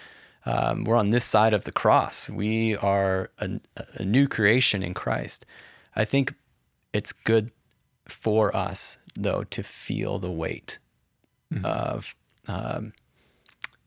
um, 0.46 0.84
we're 0.84 0.96
on 0.96 1.10
this 1.10 1.24
side 1.24 1.54
of 1.54 1.64
the 1.64 1.72
cross. 1.72 2.28
We 2.30 2.76
are 2.76 3.30
a, 3.38 3.60
a 3.94 4.04
new 4.04 4.26
creation 4.26 4.82
in 4.82 4.94
Christ. 4.94 5.44
I 5.94 6.04
think 6.04 6.34
it's 6.92 7.12
good 7.12 7.50
for 8.06 8.54
us, 8.54 8.98
though, 9.14 9.44
to 9.44 9.62
feel 9.62 10.18
the 10.18 10.30
weight 10.30 10.78
of 11.64 12.14
um, 12.46 12.92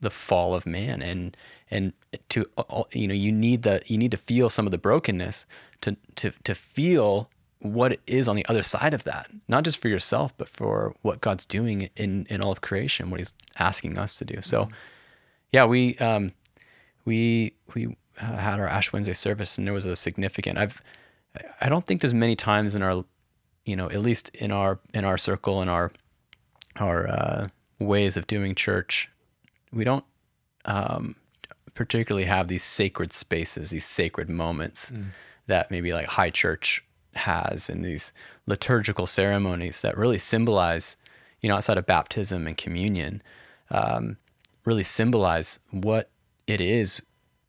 the 0.01 0.09
fall 0.09 0.53
of 0.53 0.65
man, 0.65 1.01
and 1.01 1.35
and 1.71 1.93
to 2.29 2.45
uh, 2.57 2.83
you 2.91 3.07
know 3.07 3.13
you 3.13 3.31
need 3.31 3.63
the 3.63 3.81
you 3.85 3.97
need 3.97 4.11
to 4.11 4.17
feel 4.17 4.49
some 4.49 4.65
of 4.65 4.71
the 4.71 4.77
brokenness 4.77 5.45
to 5.81 5.95
to 6.15 6.31
to 6.43 6.55
feel 6.55 7.29
what 7.63 7.99
is 8.05 8.27
on 8.27 8.35
the 8.35 8.45
other 8.47 8.61
side 8.61 8.93
of 8.93 9.05
that, 9.05 9.31
not 9.47 9.63
just 9.63 9.81
for 9.81 9.87
yourself, 9.87 10.35
but 10.37 10.49
for 10.49 10.93
what 11.01 11.21
God's 11.21 11.45
doing 11.45 11.89
in 11.95 12.27
in 12.29 12.41
all 12.41 12.51
of 12.51 12.61
creation, 12.61 13.09
what 13.09 13.19
He's 13.19 13.33
asking 13.57 13.97
us 13.97 14.17
to 14.17 14.25
do. 14.25 14.41
So, 14.41 14.69
yeah, 15.51 15.65
we 15.65 15.95
um, 15.97 16.33
we 17.05 17.53
we 17.73 17.95
uh, 18.21 18.37
had 18.37 18.59
our 18.59 18.67
Ash 18.67 18.91
Wednesday 18.91 19.13
service, 19.13 19.57
and 19.57 19.65
there 19.65 19.73
was 19.73 19.85
a 19.85 19.95
significant. 19.95 20.57
I've 20.57 20.81
I 21.61 21.69
don't 21.69 21.85
think 21.85 22.01
there's 22.01 22.13
many 22.13 22.35
times 22.35 22.75
in 22.75 22.81
our, 22.83 23.05
you 23.65 23.75
know, 23.75 23.89
at 23.89 24.01
least 24.01 24.29
in 24.35 24.51
our 24.51 24.79
in 24.93 25.05
our 25.05 25.17
circle 25.17 25.61
in 25.61 25.69
our 25.69 25.91
our 26.75 27.07
uh, 27.07 27.47
ways 27.79 28.17
of 28.17 28.27
doing 28.27 28.55
church, 28.55 29.09
we 29.71 29.85
don't 29.85 30.03
um, 30.65 31.15
particularly 31.73 32.25
have 32.25 32.49
these 32.49 32.63
sacred 32.63 33.13
spaces, 33.13 33.69
these 33.69 33.85
sacred 33.85 34.29
moments 34.29 34.91
that 35.47 35.71
maybe 35.71 35.93
like 35.93 36.07
high 36.07 36.29
church 36.29 36.83
has 37.15 37.69
in 37.69 37.81
these 37.81 38.13
liturgical 38.45 39.05
ceremonies 39.05 39.81
that 39.81 39.97
really 39.97 40.19
symbolize, 40.19 40.95
you 41.41 41.49
know, 41.49 41.55
outside 41.55 41.77
of 41.77 41.85
baptism 41.85 42.47
and 42.47 42.57
communion, 42.57 43.21
um, 43.69 44.17
really 44.65 44.83
symbolize 44.83 45.59
what 45.71 46.09
it 46.47 46.61
is 46.61 47.01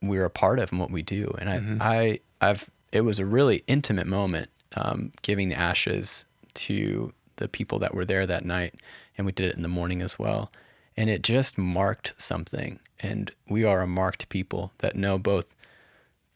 we're 0.02 0.24
a 0.24 0.30
part 0.30 0.58
of 0.58 0.70
and 0.70 0.80
what 0.80 0.90
we 0.90 1.02
do. 1.02 1.34
And 1.38 1.78
I, 1.80 2.20
I, 2.40 2.48
I've, 2.48 2.70
it 2.92 3.02
was 3.02 3.18
a 3.18 3.26
really 3.26 3.64
intimate 3.66 4.06
moment 4.06 4.50
um, 4.76 5.12
giving 5.22 5.48
the 5.48 5.58
ashes 5.58 6.26
to 6.54 7.12
the 7.36 7.48
people 7.48 7.78
that 7.80 7.94
were 7.94 8.04
there 8.04 8.26
that 8.26 8.44
night, 8.44 8.74
and 9.16 9.26
we 9.26 9.32
did 9.32 9.46
it 9.46 9.56
in 9.56 9.62
the 9.62 9.68
morning 9.68 10.02
as 10.02 10.18
well. 10.18 10.52
And 10.96 11.10
it 11.10 11.22
just 11.22 11.58
marked 11.58 12.14
something. 12.16 12.78
And 13.00 13.32
we 13.48 13.64
are 13.64 13.80
a 13.80 13.86
marked 13.86 14.28
people 14.28 14.72
that 14.78 14.94
know 14.94 15.18
both 15.18 15.46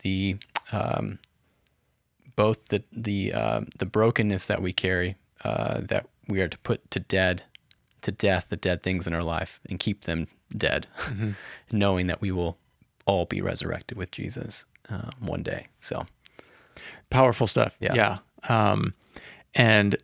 the 0.01 0.37
um, 0.73 1.19
both 2.39 2.67
the 2.67 2.85
the 2.93 3.33
uh, 3.33 3.63
the 3.79 3.85
brokenness 3.85 4.47
that 4.47 4.63
we 4.63 4.73
carry, 4.73 5.17
uh, 5.43 5.81
that 5.81 6.07
we 6.29 6.41
are 6.41 6.47
to 6.47 6.59
put 6.59 6.89
to 6.93 7.01
dead, 7.01 7.43
to 8.03 8.13
death, 8.13 8.47
the 8.49 8.57
dead 8.57 8.85
things 8.85 9.09
in 9.09 9.13
our 9.13 9.25
life, 9.25 9.59
and 9.69 9.81
keep 9.81 10.03
them 10.03 10.29
dead, 10.57 10.87
knowing 11.73 12.07
that 12.07 12.21
we 12.21 12.31
will 12.31 12.57
all 13.07 13.25
be 13.25 13.41
resurrected 13.41 13.99
with 13.99 14.13
Jesus 14.13 14.67
uh, 14.89 15.11
one 15.19 15.43
day. 15.43 15.67
So 15.81 16.07
powerful 17.11 17.49
stuff. 17.49 17.77
Yeah. 17.81 17.95
Yeah. 17.95 18.19
Um, 18.49 18.93
and 19.57 19.97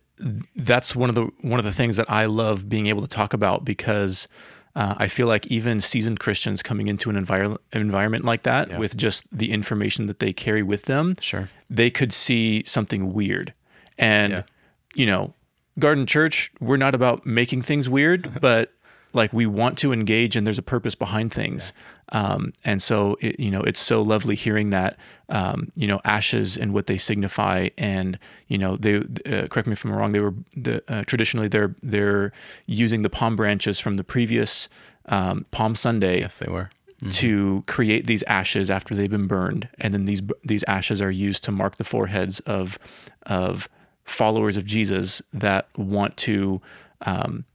that's 0.57 0.93
one 0.93 1.07
of 1.07 1.15
the 1.15 1.31
one 1.39 1.57
of 1.59 1.65
the 1.65 1.71
things 1.71 1.95
that 1.95 2.11
I 2.11 2.25
love 2.25 2.67
being 2.67 2.87
able 2.87 3.01
to 3.01 3.07
talk 3.07 3.33
about 3.33 3.63
because 3.63 4.27
uh, 4.75 4.95
I 4.97 5.07
feel 5.07 5.27
like 5.27 5.47
even 5.47 5.79
seasoned 5.81 6.19
Christians 6.19 6.61
coming 6.61 6.87
into 6.87 7.09
an 7.09 7.15
envir- 7.25 7.57
environment 7.73 8.25
like 8.25 8.43
that 8.43 8.77
with 8.77 8.97
just 8.97 9.25
the 9.31 9.51
information 9.51 10.07
that 10.07 10.19
they 10.19 10.33
carry 10.33 10.61
with 10.63 10.83
them, 10.83 11.15
Sure. 11.21 11.49
they 11.69 11.89
could 11.89 12.11
see 12.11 12.63
something 12.65 13.13
weird. 13.13 13.53
And 13.97 14.31
Yeah. 14.33 14.43
you 14.93 15.05
know, 15.05 15.33
Garden 15.79 16.05
Church, 16.05 16.51
we're 16.59 16.77
not 16.77 16.93
about 16.95 17.25
making 17.25 17.61
things 17.61 17.89
weird, 17.89 18.37
but 18.41 18.73
like 19.15 19.33
we 19.33 19.45
want 19.45 19.77
to 19.79 19.91
engage 19.91 20.35
and 20.35 20.45
there's 20.45 20.59
a 20.59 20.63
purpose 20.63 20.95
behind 20.95 21.33
things. 21.33 21.73
Um, 22.09 22.53
and 22.63 22.81
so, 22.81 23.17
it, 23.21 23.39
you 23.39 23.49
know, 23.49 23.61
it's 23.61 23.79
so 23.79 24.01
lovely 24.01 24.35
hearing 24.35 24.69
that, 24.69 24.97
um, 25.29 25.71
you 25.75 25.87
know, 25.87 25.99
ashes 26.03 26.57
and 26.57 26.73
what 26.73 26.87
they 26.87 26.97
signify. 26.97 27.69
And, 27.77 28.19
you 28.47 28.57
know, 28.57 28.77
they, 28.77 28.97
uh, 28.97 29.47
correct 29.47 29.67
me 29.67 29.73
if 29.73 29.83
I'm 29.83 29.91
wrong, 29.91 30.11
they 30.11 30.19
were 30.19 30.35
the, 30.55 30.83
uh, 30.87 31.03
traditionally 31.05 31.47
they're, 31.47 31.73
they're 31.81 32.31
using 32.67 33.01
the 33.01 33.09
palm 33.09 33.35
branches 33.35 33.79
from 33.79 33.97
the 33.97 34.03
previous 34.03 34.69
um, 35.07 35.45
Palm 35.51 35.75
Sunday 35.75 36.19
Yes, 36.19 36.37
they 36.39 36.51
were. 36.51 36.69
to 37.11 37.63
create 37.67 38.07
these 38.07 38.23
ashes 38.23 38.69
after 38.69 38.95
they've 38.95 39.09
been 39.09 39.27
burned, 39.27 39.67
and 39.79 39.93
then 39.93 40.05
these 40.05 40.21
these 40.43 40.63
ashes 40.67 41.01
are 41.01 41.11
used 41.11 41.43
to 41.43 41.51
mark 41.51 41.75
the 41.75 41.83
foreheads 41.83 42.39
of 42.41 42.79
of 43.23 43.69
followers 44.03 44.57
of 44.57 44.65
Jesus 44.65 45.21
that 45.33 45.67
want 45.77 46.17
to 46.17 46.61
um, 47.05 47.45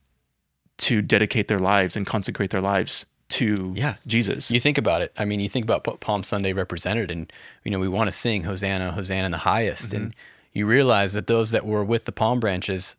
to 0.81 1.03
dedicate 1.03 1.49
their 1.49 1.59
lives 1.59 1.97
and 1.97 2.07
consecrate 2.07 2.51
their 2.51 2.61
lives 2.61 3.07
to 3.31 3.73
Yeah. 3.77 3.95
Jesus. 4.07 4.51
You 4.51 4.61
think 4.61 4.77
about 4.77 5.03
it. 5.03 5.13
I 5.17 5.25
mean, 5.25 5.41
you 5.41 5.49
think 5.49 5.65
about 5.65 5.87
what 5.87 6.01
Palm 6.01 6.23
Sunday 6.23 6.53
represented, 6.53 7.11
and 7.11 7.33
you 7.65 7.71
know, 7.71 7.79
we 7.79 7.89
want 7.89 8.09
to 8.09 8.13
sing 8.13 8.45
Hosanna, 8.45 8.93
Hosanna 8.93 9.27
in 9.27 9.33
the 9.33 9.39
highest, 9.39 9.93
and 9.93 10.11
mm-hmm. 10.11 10.19
you 10.59 10.67
realize 10.67 11.13
that 11.13 11.27
those 11.27 11.51
that 11.53 11.65
were 11.65 11.85
with 11.85 12.07
the 12.07 12.13
palm 12.13 12.41
branches, 12.41 12.97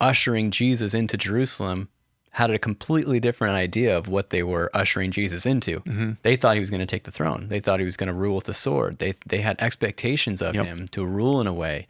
ushering 0.00 0.50
Jesus 0.50 0.92
into 0.92 1.16
Jerusalem, 1.16 1.88
had 2.32 2.50
a 2.50 2.58
completely 2.58 3.18
different 3.20 3.54
idea 3.54 3.96
of 3.96 4.06
what 4.06 4.30
they 4.30 4.42
were 4.42 4.70
ushering 4.74 5.10
Jesus 5.10 5.46
into. 5.46 5.80
Mm-hmm. 5.80 6.12
They 6.22 6.36
thought 6.36 6.54
he 6.54 6.60
was 6.60 6.70
going 6.70 6.80
to 6.80 6.86
take 6.86 7.04
the 7.04 7.10
throne. 7.10 7.48
They 7.48 7.58
thought 7.58 7.80
he 7.80 7.84
was 7.84 7.96
going 7.96 8.06
to 8.08 8.12
rule 8.12 8.36
with 8.36 8.44
the 8.44 8.54
sword. 8.54 8.98
They 8.98 9.14
they 9.26 9.40
had 9.40 9.56
expectations 9.60 10.42
of 10.42 10.54
Yep. 10.54 10.66
him 10.66 10.88
to 10.88 11.06
rule 11.06 11.40
in 11.40 11.46
a 11.46 11.54
way, 11.54 11.86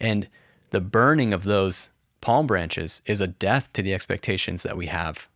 and 0.00 0.26
the 0.70 0.80
burning 0.80 1.32
of 1.32 1.44
those 1.44 1.90
palm 2.20 2.46
branches 2.46 3.02
is 3.06 3.20
a 3.20 3.26
death 3.26 3.72
to 3.72 3.82
the 3.82 3.94
expectations 3.94 4.62
that 4.62 4.76
we 4.76 4.86
have 4.86 5.28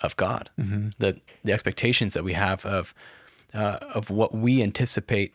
of 0.00 0.16
God, 0.16 0.50
the 0.98 1.20
the 1.44 1.52
expectations 1.52 2.14
that 2.14 2.24
we 2.24 2.34
have 2.34 2.64
of 2.66 2.94
uh, 3.54 3.78
of 3.94 4.10
what 4.10 4.34
we 4.34 4.62
anticipate 4.62 5.34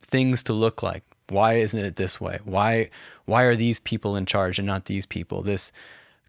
things 0.00 0.42
to 0.44 0.52
look 0.52 0.82
like. 0.82 1.02
Why 1.28 1.54
isn't 1.54 1.84
it 1.84 1.96
this 1.96 2.20
way? 2.20 2.38
Why 2.44 2.90
why 3.24 3.42
are 3.44 3.56
these 3.56 3.80
people 3.80 4.16
in 4.16 4.26
charge 4.26 4.58
and 4.58 4.66
not 4.66 4.86
these 4.86 5.06
people? 5.06 5.42
This 5.42 5.72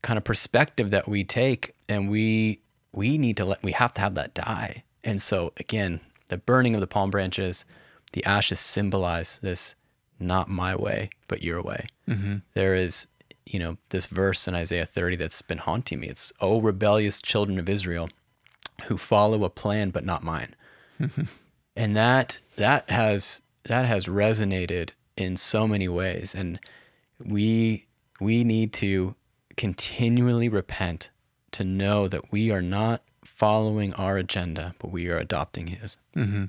kind 0.01 0.17
of 0.17 0.23
perspective 0.23 0.91
that 0.91 1.07
we 1.07 1.23
take, 1.23 1.73
and 1.87 2.09
we 2.09 2.59
we 2.91 3.17
need 3.17 3.37
to 3.37 3.45
let 3.45 3.63
we 3.63 3.71
have 3.73 3.93
to 3.95 4.01
have 4.01 4.15
that 4.15 4.33
die. 4.33 4.83
And 5.03 5.21
so 5.21 5.53
again, 5.57 5.99
the 6.27 6.37
burning 6.37 6.75
of 6.75 6.81
the 6.81 6.87
palm 6.87 7.09
branches, 7.09 7.65
the 8.13 8.23
ashes 8.25 8.59
symbolize 8.59 9.39
this 9.41 9.75
not 10.19 10.49
my 10.49 10.75
way, 10.75 11.09
but 11.27 11.43
your 11.43 11.61
way. 11.61 11.87
There 12.53 12.75
is, 12.75 13.07
you 13.49 13.59
know, 13.59 13.77
this 13.89 14.05
verse 14.05 14.47
in 14.47 14.55
Isaiah 14.55 14.85
30 14.85 15.15
that's 15.15 15.41
been 15.41 15.57
haunting 15.57 16.01
me. 16.01 16.07
It's, 16.07 16.31
"O 16.39 16.61
rebellious 16.61 17.21
children 17.21 17.59
of 17.59 17.67
Israel, 17.67 18.09
who 18.83 18.97
follow 18.97 19.43
a 19.43 19.49
plan 19.49 19.89
but 19.89 20.05
not 20.05 20.23
mine." 20.23 20.55
and 21.75 21.95
that 21.95 22.39
that 22.57 22.89
has 22.89 23.41
that 23.63 23.85
has 23.85 24.05
resonated 24.05 24.91
in 25.17 25.35
so 25.35 25.67
many 25.67 25.87
ways, 25.87 26.35
and 26.35 26.59
we 27.23 27.87
we 28.19 28.43
need 28.43 28.71
to 28.73 29.15
continually 29.57 30.47
repent 30.47 31.09
to 31.51 31.63
know 31.63 32.07
that 32.07 32.31
we 32.31 32.51
are 32.51 32.61
not 32.61 33.01
following 33.23 33.93
our 33.95 34.17
agenda, 34.17 34.75
but 34.79 34.91
we 34.91 35.09
are 35.09 35.17
adopting 35.17 35.67
His. 35.67 35.97
Mm-hmm. 36.15 36.45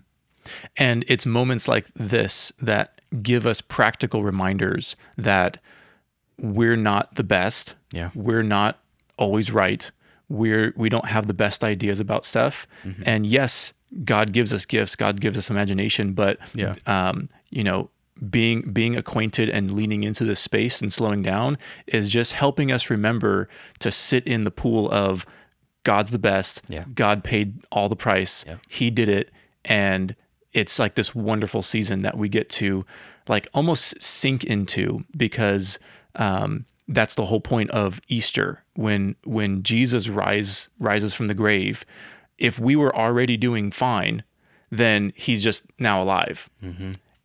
And 0.76 1.04
it's 1.09 1.26
moments 1.26 1.69
like 1.69 1.88
this 1.95 2.52
that 2.61 3.00
give 3.23 3.47
us 3.47 3.61
practical 3.61 4.23
reminders 4.23 4.97
that 5.16 5.59
we're 6.40 6.76
not 6.76 7.14
the 7.16 7.25
best. 7.25 7.75
Yeah. 7.92 8.11
We're 8.14 8.42
not 8.42 8.78
always 9.18 9.50
right. 9.52 9.90
We're 10.28 10.73
we 10.76 10.88
don't 10.88 11.06
have 11.06 11.26
the 11.26 11.35
best 11.35 11.62
ideas 11.64 12.00
about 12.00 12.25
stuff. 12.25 12.66
And 13.04 13.26
yes, 13.26 13.73
God 14.04 14.32
gives 14.32 14.52
us 14.52 14.64
gifts, 14.64 14.97
God 14.97 15.20
gives 15.20 15.37
us 15.37 15.50
imagination, 15.50 16.12
but 16.12 16.38
Yeah. 16.54 16.76
um, 16.87 17.28
you 17.50 17.64
know, 17.64 17.90
being 18.30 18.62
being 18.73 18.97
acquainted 18.97 19.49
and 19.49 19.70
leaning 19.70 20.02
into 20.04 20.25
this 20.25 20.40
space 20.40 20.80
and 20.80 20.92
slowing 20.92 21.23
down 21.23 21.59
is 21.87 22.09
just 22.09 22.32
helping 22.35 22.70
us 22.70 22.90
remember 22.90 23.49
to 23.80 23.90
sit 23.90 24.26
in 24.26 24.44
the 24.44 24.50
pool 24.50 24.90
of 24.90 25.26
God's 25.85 26.11
the 26.12 26.18
best. 26.18 26.62
Yeah. 26.68 26.85
God 26.94 27.25
paid 27.25 27.64
all 27.73 27.88
the 27.88 27.97
price. 27.97 28.44
Yeah. 28.47 28.56
He 28.68 28.90
did 28.90 29.09
it. 29.09 29.30
And 29.64 30.14
it's 30.52 30.78
like 30.78 30.94
this 30.94 31.14
wonderful 31.14 31.62
season 31.62 32.02
that 32.02 32.16
we 32.18 32.28
get 32.28 32.49
to 32.50 32.85
like 33.28 33.49
almost 33.54 34.02
sink 34.02 34.44
into 34.44 35.04
because 35.16 35.78
um, 36.16 36.66
that's 36.88 37.14
the 37.14 37.26
whole 37.26 37.40
point 37.40 37.70
of 37.70 38.00
Easter 38.08 38.62
when 38.74 39.14
when 39.24 39.62
Jesus 39.62 40.08
rise 40.08 40.68
rises 40.78 41.14
from 41.14 41.28
the 41.28 41.34
grave. 41.34 41.84
If 42.38 42.58
we 42.58 42.74
were 42.74 42.94
already 42.94 43.36
doing 43.36 43.70
fine, 43.70 44.24
then 44.70 45.12
he's 45.14 45.42
just 45.42 45.64
now 45.78 46.02
alive. 46.02 46.48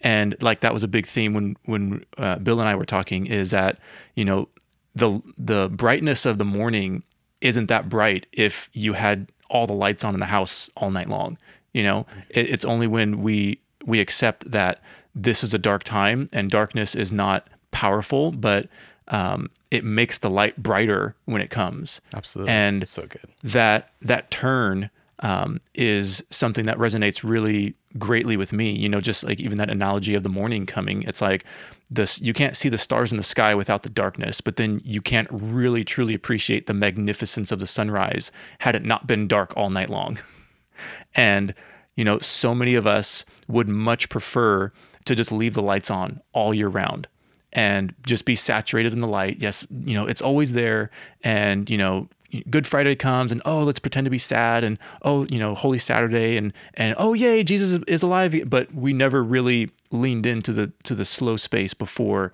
And 0.01 0.35
like 0.41 0.59
that 0.59 0.73
was 0.73 0.83
a 0.83 0.87
big 0.87 1.07
theme 1.07 1.33
when 1.33 1.57
when 1.65 2.05
uh, 2.17 2.37
Bill 2.39 2.59
and 2.59 2.69
I 2.69 2.75
were 2.75 2.85
talking 2.85 3.25
is 3.25 3.51
that 3.51 3.79
you 4.15 4.25
know 4.25 4.49
the 4.93 5.21
the 5.37 5.69
brightness 5.69 6.25
of 6.25 6.37
the 6.37 6.45
morning 6.45 7.03
isn't 7.41 7.67
that 7.67 7.89
bright 7.89 8.27
if 8.31 8.69
you 8.73 8.93
had 8.93 9.27
all 9.49 9.67
the 9.67 9.73
lights 9.73 10.03
on 10.03 10.13
in 10.13 10.19
the 10.19 10.25
house 10.27 10.69
all 10.75 10.91
night 10.91 11.09
long. 11.09 11.37
You 11.73 11.83
know, 11.83 12.05
it, 12.29 12.49
it's 12.49 12.65
only 12.65 12.87
when 12.87 13.21
we 13.21 13.59
we 13.85 13.99
accept 13.99 14.51
that 14.51 14.79
this 15.13 15.43
is 15.43 15.53
a 15.53 15.57
dark 15.57 15.83
time 15.83 16.29
and 16.33 16.51
darkness 16.51 16.93
is 16.95 17.11
not 17.11 17.47
powerful, 17.75 18.31
but 18.31 18.69
um, 19.09 19.49
it 19.69 19.83
makes 19.83 20.19
the 20.19 20.29
light 20.29 20.55
brighter 20.63 21.13
when 21.25 21.41
it 21.41 21.49
comes. 21.49 21.99
Absolutely. 22.13 22.53
And 22.53 22.87
so 22.87 23.05
good. 23.05 23.27
that 23.43 23.89
that 24.01 24.31
turn 24.31 24.89
um, 25.19 25.59
is 25.73 26.23
something 26.29 26.65
that 26.65 26.77
resonates 26.77 27.21
really 27.21 27.75
greatly 27.97 28.37
with 28.37 28.53
me. 28.53 28.71
You 28.71 28.87
know, 28.87 29.01
just 29.01 29.25
like 29.25 29.41
even 29.41 29.57
that 29.57 29.69
analogy 29.69 30.15
of 30.15 30.23
the 30.23 30.29
morning 30.29 30.65
coming. 30.65 31.03
It's 31.03 31.21
like 31.21 31.43
this: 31.91 32.21
you 32.21 32.33
can't 32.33 32.55
see 32.55 32.69
the 32.69 32.77
stars 32.77 33.11
in 33.11 33.17
the 33.17 33.23
sky 33.23 33.53
without 33.53 33.83
the 33.83 33.89
darkness, 33.89 34.39
but 34.39 34.55
then 34.55 34.81
you 34.85 35.01
can't 35.01 35.27
really 35.29 35.83
truly 35.83 36.13
appreciate 36.13 36.65
the 36.65 36.73
magnificence 36.73 37.51
of 37.51 37.59
the 37.59 37.67
sunrise 37.67 38.31
had 38.59 38.73
it 38.73 38.85
not 38.85 39.05
been 39.05 39.27
dark 39.27 39.53
all 39.57 39.69
night 39.69 39.89
long. 39.89 40.17
and 41.15 41.53
you 41.97 42.05
know, 42.05 42.19
so 42.19 42.55
many 42.55 42.75
of 42.75 42.87
us 42.87 43.25
would 43.49 43.67
much 43.67 44.07
prefer 44.07 44.71
to 45.03 45.15
just 45.15 45.31
leave 45.31 45.53
the 45.53 45.61
lights 45.61 45.91
on 45.91 46.21
all 46.33 46.53
year 46.53 46.69
round 46.69 47.07
and 47.55 47.95
just 48.05 48.25
be 48.25 48.35
saturated 48.35 48.93
in 48.93 48.99
the 48.99 49.07
light. 49.07 49.37
Yes, 49.39 49.65
you 49.71 49.95
know, 49.95 50.05
it's 50.05 50.21
always 50.21 50.53
there. 50.53 50.91
And, 51.23 51.69
you 51.69 51.77
know, 51.77 52.09
Good 52.49 52.67
Friday 52.67 52.95
comes 52.95 53.31
and 53.31 53.41
oh, 53.45 53.63
let's 53.63 53.79
pretend 53.79 54.03
to 54.05 54.11
be 54.11 54.17
sad 54.17 54.65
and 54.65 54.77
oh, 55.03 55.25
you 55.31 55.39
know, 55.39 55.55
Holy 55.55 55.77
Saturday 55.77 56.35
and 56.35 56.51
and 56.73 56.93
oh 56.97 57.13
yay, 57.13 57.43
Jesus 57.43 57.81
is 57.87 58.03
alive. 58.03 58.35
But 58.47 58.73
we 58.73 58.91
never 58.91 59.23
really 59.23 59.71
leaned 59.91 60.25
into 60.25 60.51
the 60.51 60.73
to 60.83 60.93
the 60.93 61.05
slow 61.05 61.37
space 61.37 61.73
before 61.73 62.33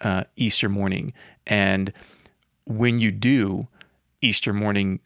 uh, 0.00 0.24
Easter 0.36 0.68
morning. 0.68 1.12
And 1.46 1.92
when 2.64 2.98
you 2.98 3.12
do, 3.12 3.68
Easter 4.20 4.52
morning 4.52 4.98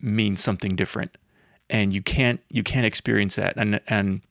means 0.00 0.42
something 0.42 0.74
different, 0.74 1.18
and 1.68 1.92
you 1.92 2.00
can't 2.00 2.40
you 2.50 2.62
can't 2.62 2.86
experience 2.86 3.36
that. 3.36 3.58
And 3.58 3.80
and 3.88 4.22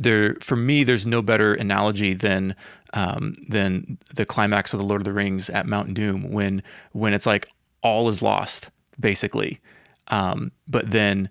there 0.00 0.36
for 0.40 0.56
me 0.56 0.82
there's 0.82 1.06
no 1.06 1.22
better 1.22 1.54
analogy 1.54 2.14
than 2.14 2.56
um, 2.94 3.34
than 3.48 3.98
the 4.14 4.26
climax 4.26 4.72
of 4.72 4.80
the 4.80 4.86
Lord 4.86 5.00
of 5.02 5.04
the 5.04 5.12
Rings 5.12 5.48
at 5.50 5.66
Mount 5.66 5.94
Doom 5.94 6.32
when 6.32 6.62
when 6.92 7.12
it's 7.14 7.26
like 7.26 7.48
all 7.82 8.08
is 8.08 8.22
lost 8.22 8.70
basically, 8.98 9.60
um, 10.08 10.52
but 10.66 10.90
then 10.90 11.28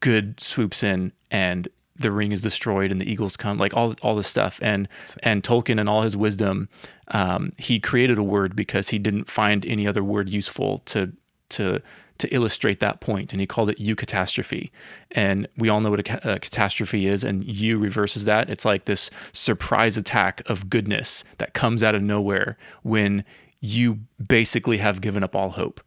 good 0.00 0.40
swoops 0.40 0.82
in 0.82 1.12
and 1.30 1.68
the 1.96 2.10
ring 2.10 2.32
is 2.32 2.40
destroyed 2.40 2.90
and 2.90 3.00
the 3.00 3.10
eagles 3.10 3.36
come 3.36 3.58
like 3.58 3.74
all 3.74 3.94
all 4.02 4.14
this 4.14 4.28
stuff. 4.28 4.58
And 4.62 4.88
and 5.22 5.42
Tolkien 5.42 5.80
and 5.80 5.88
all 5.88 6.02
his 6.02 6.16
wisdom 6.16 6.68
um, 7.08 7.52
he 7.58 7.80
created 7.80 8.18
a 8.18 8.22
word 8.22 8.54
because 8.54 8.90
he 8.90 8.98
didn't 8.98 9.30
find 9.30 9.64
any 9.66 9.86
other 9.86 10.04
word 10.04 10.30
useful 10.30 10.78
to 10.86 11.12
to 11.50 11.82
to 12.20 12.34
illustrate 12.34 12.80
that 12.80 13.00
point 13.00 13.32
and 13.32 13.40
he 13.40 13.46
called 13.46 13.68
it 13.70 13.78
eucatastrophe, 13.78 14.70
and 15.12 15.46
we 15.56 15.68
all 15.68 15.80
know 15.80 15.90
what 15.90 16.00
a, 16.00 16.04
ca- 16.04 16.20
a 16.22 16.38
catastrophe 16.38 17.06
is 17.06 17.24
and 17.24 17.44
you 17.44 17.78
reverses 17.78 18.24
that 18.24 18.48
it's 18.48 18.64
like 18.64 18.84
this 18.86 19.10
surprise 19.32 19.96
attack 19.96 20.42
of 20.48 20.70
goodness 20.70 21.24
that 21.38 21.52
comes 21.54 21.82
out 21.82 21.94
of 21.94 22.02
nowhere 22.02 22.56
when 22.82 23.24
you 23.60 23.98
basically 24.26 24.78
have 24.78 25.00
given 25.00 25.22
up 25.22 25.34
all 25.36 25.50
hope 25.50 25.80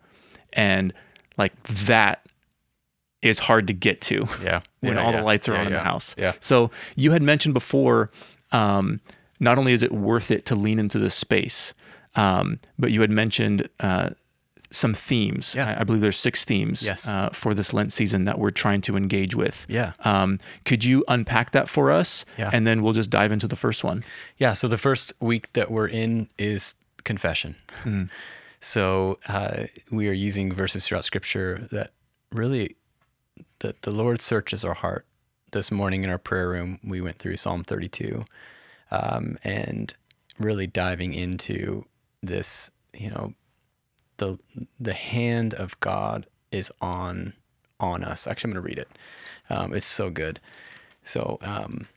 and 0.54 0.94
like 1.38 1.54
that 1.64 2.28
is 3.22 3.40
hard 3.40 3.68
to 3.68 3.74
get 3.74 4.02
to 4.02 4.28
Yeah. 4.44 4.62
when 4.82 4.96
Yeah, 4.96 5.04
all 5.06 5.12
yeah. 5.12 5.18
the 5.20 5.24
lights 5.24 5.48
are 5.48 5.54
Yeah, 5.54 5.60
on 5.62 5.68
in 5.68 5.74
the 5.74 5.80
house. 5.80 6.14
Yeah. 6.18 6.34
So 6.42 6.72
you 6.96 7.12
had 7.12 7.22
mentioned 7.24 7.54
before, 7.54 8.12
um, 8.52 9.00
not 9.40 9.58
only 9.58 9.74
is 9.74 9.82
it 9.82 9.92
worth 9.92 10.30
it 10.30 10.46
to 10.48 10.56
lean 10.56 10.78
into 10.78 11.00
this 11.00 11.16
space, 11.16 11.74
um, 12.16 12.60
but 12.78 12.92
you 12.92 13.02
had 13.02 13.10
mentioned 13.10 13.68
uh, 13.80 14.10
some 14.76 14.94
themes. 14.94 15.54
Yeah. 15.56 15.70
I, 15.78 15.82
I 15.82 15.84
believe 15.84 16.02
there's 16.02 16.18
six 16.18 16.44
themes 16.44 16.82
Yes. 16.84 17.08
uh, 17.08 17.30
for 17.30 17.54
this 17.54 17.74
Lent 17.74 17.94
season 17.94 18.26
that 18.26 18.40
we're 18.40 18.50
trying 18.52 18.82
to 18.82 18.98
engage 18.98 19.36
with. 19.36 19.66
Yeah. 19.70 19.94
Um, 20.04 20.40
could 20.66 20.84
you 20.84 21.04
unpack 21.08 21.52
that 21.52 21.70
for 21.70 21.92
us? 21.92 22.26
Yeah. 22.38 22.50
And 22.52 22.66
then 22.66 22.82
we'll 22.82 22.94
just 22.94 23.10
dive 23.10 23.32
into 23.32 23.48
the 23.48 23.56
first 23.56 23.84
one. 23.84 24.04
Yeah. 24.38 24.54
So 24.54 24.68
the 24.68 24.78
first 24.78 25.14
week 25.20 25.54
that 25.54 25.70
we're 25.72 25.88
in 25.88 26.28
is 26.38 26.76
confession. 27.04 27.56
So 28.60 29.20
uh, 29.28 29.66
we 29.92 30.08
are 30.08 30.14
using 30.14 30.54
verses 30.54 30.88
throughout 30.88 31.06
Scripture 31.06 31.68
that 31.72 31.92
really 32.32 32.76
the 33.60 33.76
the 33.82 33.92
Lord 33.92 34.22
searches 34.22 34.64
our 34.66 34.74
heart. 34.74 35.06
This 35.52 35.70
morning 35.72 36.04
in 36.04 36.10
our 36.10 36.18
prayer 36.18 36.50
room, 36.50 36.80
we 36.84 37.00
went 37.00 37.20
through 37.20 37.38
Psalm 37.38 37.64
32, 37.64 38.26
um, 38.90 39.38
and 39.44 39.94
really 40.40 40.66
diving 40.66 41.14
into 41.14 41.86
this. 42.24 42.72
You 42.98 43.10
know, 43.12 43.34
the 44.24 44.68
the 44.80 44.94
hand 44.94 45.54
of 45.54 45.80
God 45.80 46.26
is 46.52 46.72
on 46.82 47.34
on 47.80 48.04
us. 48.04 48.28
Actually, 48.28 48.52
I'm 48.52 48.54
going 48.56 48.64
to 48.64 48.70
read 48.70 48.80
it. 48.80 48.90
Um, 49.50 49.74
it's 49.74 49.88
so 49.88 50.10
good. 50.10 50.40
So 51.04 51.38
um, 51.42 51.88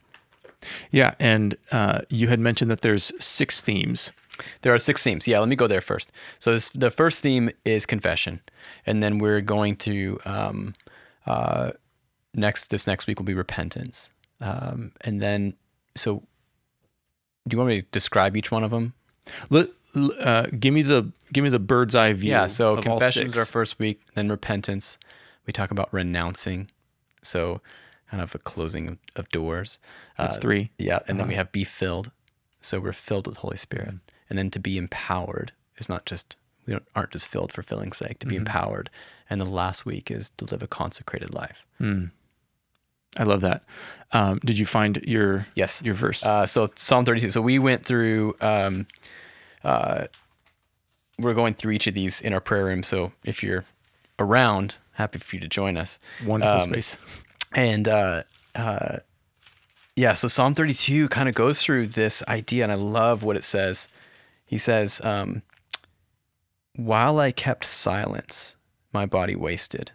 Yeah. 0.91 1.15
And 1.19 1.57
uh, 1.71 2.01
you 2.09 2.27
had 2.27 2.39
mentioned 2.39 2.71
that 2.71 2.81
there's 2.81 3.11
six 3.23 3.61
themes. 3.61 4.11
There 4.61 4.73
are 4.73 4.79
six 4.79 5.03
themes. 5.03 5.27
Yeah, 5.27 5.39
let 5.39 5.49
me 5.49 5.55
go 5.55 5.67
there 5.67 5.81
first. 5.81 6.11
So 6.39 6.53
this, 6.53 6.69
the 6.69 6.91
first 6.91 7.21
theme 7.21 7.49
is 7.65 7.85
confession, 7.87 8.41
and 8.85 9.01
then 9.01 9.17
we're 9.17 9.41
going 9.41 9.75
to 9.77 10.19
um, 10.25 10.75
uh, 11.25 11.71
next. 12.35 12.69
This 12.69 12.85
next 12.85 13.07
week 13.07 13.19
will 13.19 13.25
be 13.25 13.33
repentance, 13.33 14.11
um, 14.41 14.91
and 15.01 15.21
then 15.21 15.55
so. 15.95 16.23
Do 17.47 17.55
you 17.55 17.59
want 17.59 17.69
me 17.69 17.81
to 17.81 17.87
describe 17.91 18.37
each 18.37 18.51
one 18.51 18.63
of 18.63 18.71
them? 18.71 18.93
Let, 19.49 19.69
uh, 19.95 20.47
give 20.59 20.73
me 20.73 20.81
the 20.81 21.11
give 21.33 21.43
me 21.43 21.49
the 21.49 21.59
bird's 21.59 21.95
eye 21.95 22.13
view. 22.13 22.31
Yeah. 22.31 22.47
So 22.47 22.73
of 22.73 22.77
all 22.87 22.99
confession 22.99 23.29
is 23.31 23.37
our 23.37 23.45
first 23.45 23.79
week. 23.79 24.01
Then 24.15 24.29
repentance. 24.29 24.97
We 25.45 25.53
talk 25.53 25.71
about 25.71 25.93
renouncing. 25.93 26.69
So 27.23 27.61
kind 28.11 28.21
of 28.23 28.33
a 28.35 28.37
closing 28.39 28.87
of, 28.87 28.97
of 29.15 29.29
doors. 29.29 29.79
That's 30.17 30.37
Uh, 30.37 30.41
three. 30.41 30.71
Yeah, 30.77 30.99
and 31.07 31.19
then 31.19 31.27
we 31.27 31.35
have 31.35 31.51
be 31.51 31.63
filled. 31.63 32.11
So 32.61 32.79
we're 32.79 32.93
filled 32.93 33.27
with 33.27 33.35
the 33.35 33.41
Holy 33.41 33.57
Spirit, 33.57 33.95
and 34.29 34.37
then 34.37 34.49
to 34.51 34.59
be 34.59 34.77
empowered 34.77 35.51
is 35.77 35.87
not 35.89 36.05
just 36.05 36.35
we 36.65 36.73
don't, 36.73 36.85
aren't 36.95 37.11
just 37.11 37.27
filled 37.27 37.53
for 37.53 37.61
filling's 37.63 37.97
sake. 37.97 38.19
To 38.19 38.27
be 38.27 38.35
empowered, 38.35 38.89
and 39.29 39.39
the 39.39 39.45
last 39.45 39.85
week 39.85 40.11
is 40.11 40.31
to 40.31 40.45
live 40.45 40.61
a 40.63 40.67
consecrated 40.67 41.33
life. 41.33 41.65
I 43.19 43.23
love 43.23 43.41
that. 43.41 43.63
Um, 44.11 44.39
did 44.45 44.57
you 44.59 44.65
find 44.65 44.97
your 45.05 45.47
Yes. 45.55 45.81
your 45.83 45.95
verse? 45.95 46.23
Uh, 46.25 46.45
so 46.45 46.69
Psalm 46.75 47.03
32. 47.05 47.29
So 47.31 47.41
we 47.41 47.57
went 47.59 47.85
through. 47.85 48.35
Um, 48.41 48.85
uh, 49.67 50.07
we're 51.19 51.33
going 51.33 51.53
through 51.53 51.73
each 51.73 51.87
of 51.87 51.93
these 51.93 52.21
in 52.21 52.31
our 52.33 52.39
prayer 52.39 52.65
room. 52.65 52.83
So 52.83 53.11
if 53.25 53.43
you're 53.43 53.65
around, 54.17 54.77
happy 54.93 55.19
for 55.19 55.35
you 55.35 55.41
to 55.41 55.47
join 55.47 55.75
us. 55.75 55.99
Wonderful 56.25 56.61
um, 56.61 56.69
space. 56.69 56.97
And 57.53 57.87
uh, 57.87 58.23
uh, 58.55 58.99
yeah, 59.95 60.13
so 60.13 60.29
Psalm 60.29 60.55
32 60.55 61.09
kind 61.09 61.27
of 61.27 61.35
goes 61.35 61.61
through 61.61 61.87
this 61.87 62.23
idea, 62.29 62.63
and 62.63 62.71
I 62.71 62.75
love 62.75 63.23
what 63.23 63.35
it 63.35 63.43
says. 63.43 63.89
He 64.45 64.57
says, 64.57 65.01
um, 65.03 65.41
While 66.75 67.19
I 67.19 67.31
kept 67.31 67.65
silence, 67.65 68.55
my 68.93 69.05
body 69.05 69.35
wasted 69.35 69.91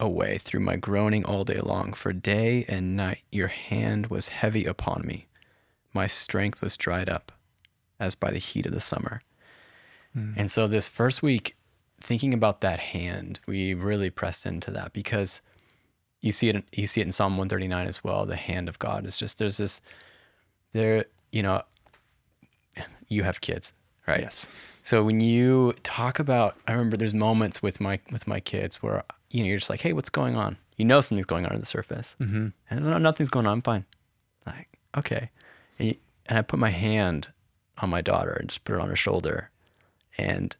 away 0.00 0.38
through 0.38 0.60
my 0.60 0.76
groaning 0.76 1.24
all 1.24 1.44
day 1.44 1.60
long, 1.60 1.92
for 1.92 2.12
day 2.12 2.64
and 2.68 2.96
night 2.96 3.22
your 3.30 3.48
hand 3.48 4.08
was 4.08 4.28
heavy 4.28 4.64
upon 4.64 5.06
me. 5.06 5.28
My 5.94 6.08
strength 6.08 6.60
was 6.60 6.76
dried 6.76 7.08
up 7.08 7.32
as 7.98 8.14
by 8.14 8.30
the 8.30 8.38
heat 8.38 8.66
of 8.66 8.72
the 8.72 8.80
summer. 8.80 9.20
And 10.36 10.50
so 10.50 10.66
this 10.66 10.88
first 10.88 11.22
week, 11.22 11.56
thinking 12.00 12.32
about 12.32 12.62
that 12.62 12.78
hand, 12.78 13.40
we 13.46 13.74
really 13.74 14.08
pressed 14.08 14.46
into 14.46 14.70
that 14.70 14.94
because 14.94 15.42
you 16.22 16.32
see 16.32 16.48
it 16.48 16.56
in, 16.56 16.62
you 16.72 16.86
see 16.86 17.02
it 17.02 17.04
in 17.04 17.12
Psalm 17.12 17.32
139 17.32 17.86
as 17.86 18.02
well. 18.02 18.24
The 18.24 18.36
hand 18.36 18.68
of 18.68 18.78
God 18.78 19.04
is 19.04 19.16
just 19.16 19.38
there's 19.38 19.58
this 19.58 19.82
there 20.72 21.04
you 21.32 21.42
know 21.42 21.62
you 23.08 23.24
have 23.24 23.42
kids, 23.42 23.74
right? 24.06 24.20
Yes. 24.20 24.48
So 24.84 25.04
when 25.04 25.20
you 25.20 25.74
talk 25.82 26.18
about 26.18 26.56
I 26.66 26.72
remember 26.72 26.96
there's 26.96 27.14
moments 27.14 27.62
with 27.62 27.78
my 27.78 28.00
with 28.10 28.26
my 28.26 28.40
kids 28.40 28.82
where 28.82 29.04
you 29.30 29.42
know 29.42 29.48
you're 29.48 29.58
just 29.58 29.70
like, 29.70 29.82
"Hey, 29.82 29.92
what's 29.92 30.10
going 30.10 30.34
on?" 30.34 30.56
You 30.76 30.86
know 30.86 31.00
something's 31.02 31.26
going 31.26 31.44
on 31.44 31.52
under 31.52 31.60
the 31.60 31.66
surface. 31.66 32.16
Mm-hmm. 32.20 32.48
And 32.70 32.84
no, 32.84 32.98
nothing's 32.98 33.30
going 33.30 33.46
on. 33.46 33.52
I'm 33.52 33.62
fine. 33.62 33.84
Like, 34.46 34.68
okay. 34.96 35.30
And, 35.78 35.88
you, 35.88 35.94
and 36.26 36.38
I 36.38 36.42
put 36.42 36.58
my 36.58 36.70
hand 36.70 37.28
on 37.78 37.90
my 37.90 38.00
daughter 38.00 38.32
and 38.32 38.48
just 38.48 38.64
put 38.64 38.74
it 38.74 38.80
on 38.80 38.88
her 38.88 38.96
shoulder 38.96 39.50
and 40.18 40.56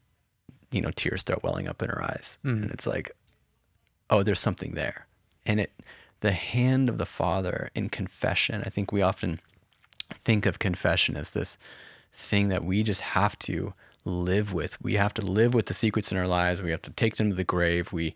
you 0.70 0.80
know 0.80 0.90
tears 0.90 1.22
start 1.22 1.42
welling 1.42 1.68
up 1.68 1.82
in 1.82 1.88
her 1.88 2.02
eyes. 2.02 2.38
Mm-hmm. 2.44 2.64
And 2.64 2.70
it's 2.70 2.86
like 2.86 3.10
oh 4.10 4.22
there's 4.22 4.40
something 4.40 4.72
there. 4.72 5.06
And 5.44 5.60
it 5.60 5.72
the 6.20 6.32
hand 6.32 6.88
of 6.88 6.98
the 6.98 7.06
father 7.06 7.70
in 7.74 7.90
confession 7.90 8.62
i 8.64 8.70
think 8.70 8.90
we 8.90 9.02
often 9.02 9.38
think 10.14 10.46
of 10.46 10.58
confession 10.58 11.14
as 11.14 11.32
this 11.32 11.58
thing 12.12 12.48
that 12.48 12.64
we 12.64 12.82
just 12.82 13.02
have 13.02 13.38
to 13.40 13.74
live 14.04 14.52
with. 14.52 14.80
We 14.82 14.94
have 14.94 15.12
to 15.14 15.22
live 15.22 15.52
with 15.52 15.66
the 15.66 15.74
secrets 15.74 16.10
in 16.10 16.18
our 16.18 16.26
lives. 16.26 16.62
We 16.62 16.70
have 16.70 16.82
to 16.82 16.90
take 16.90 17.16
them 17.16 17.30
to 17.30 17.36
the 17.36 17.44
grave. 17.44 17.92
We 17.92 18.14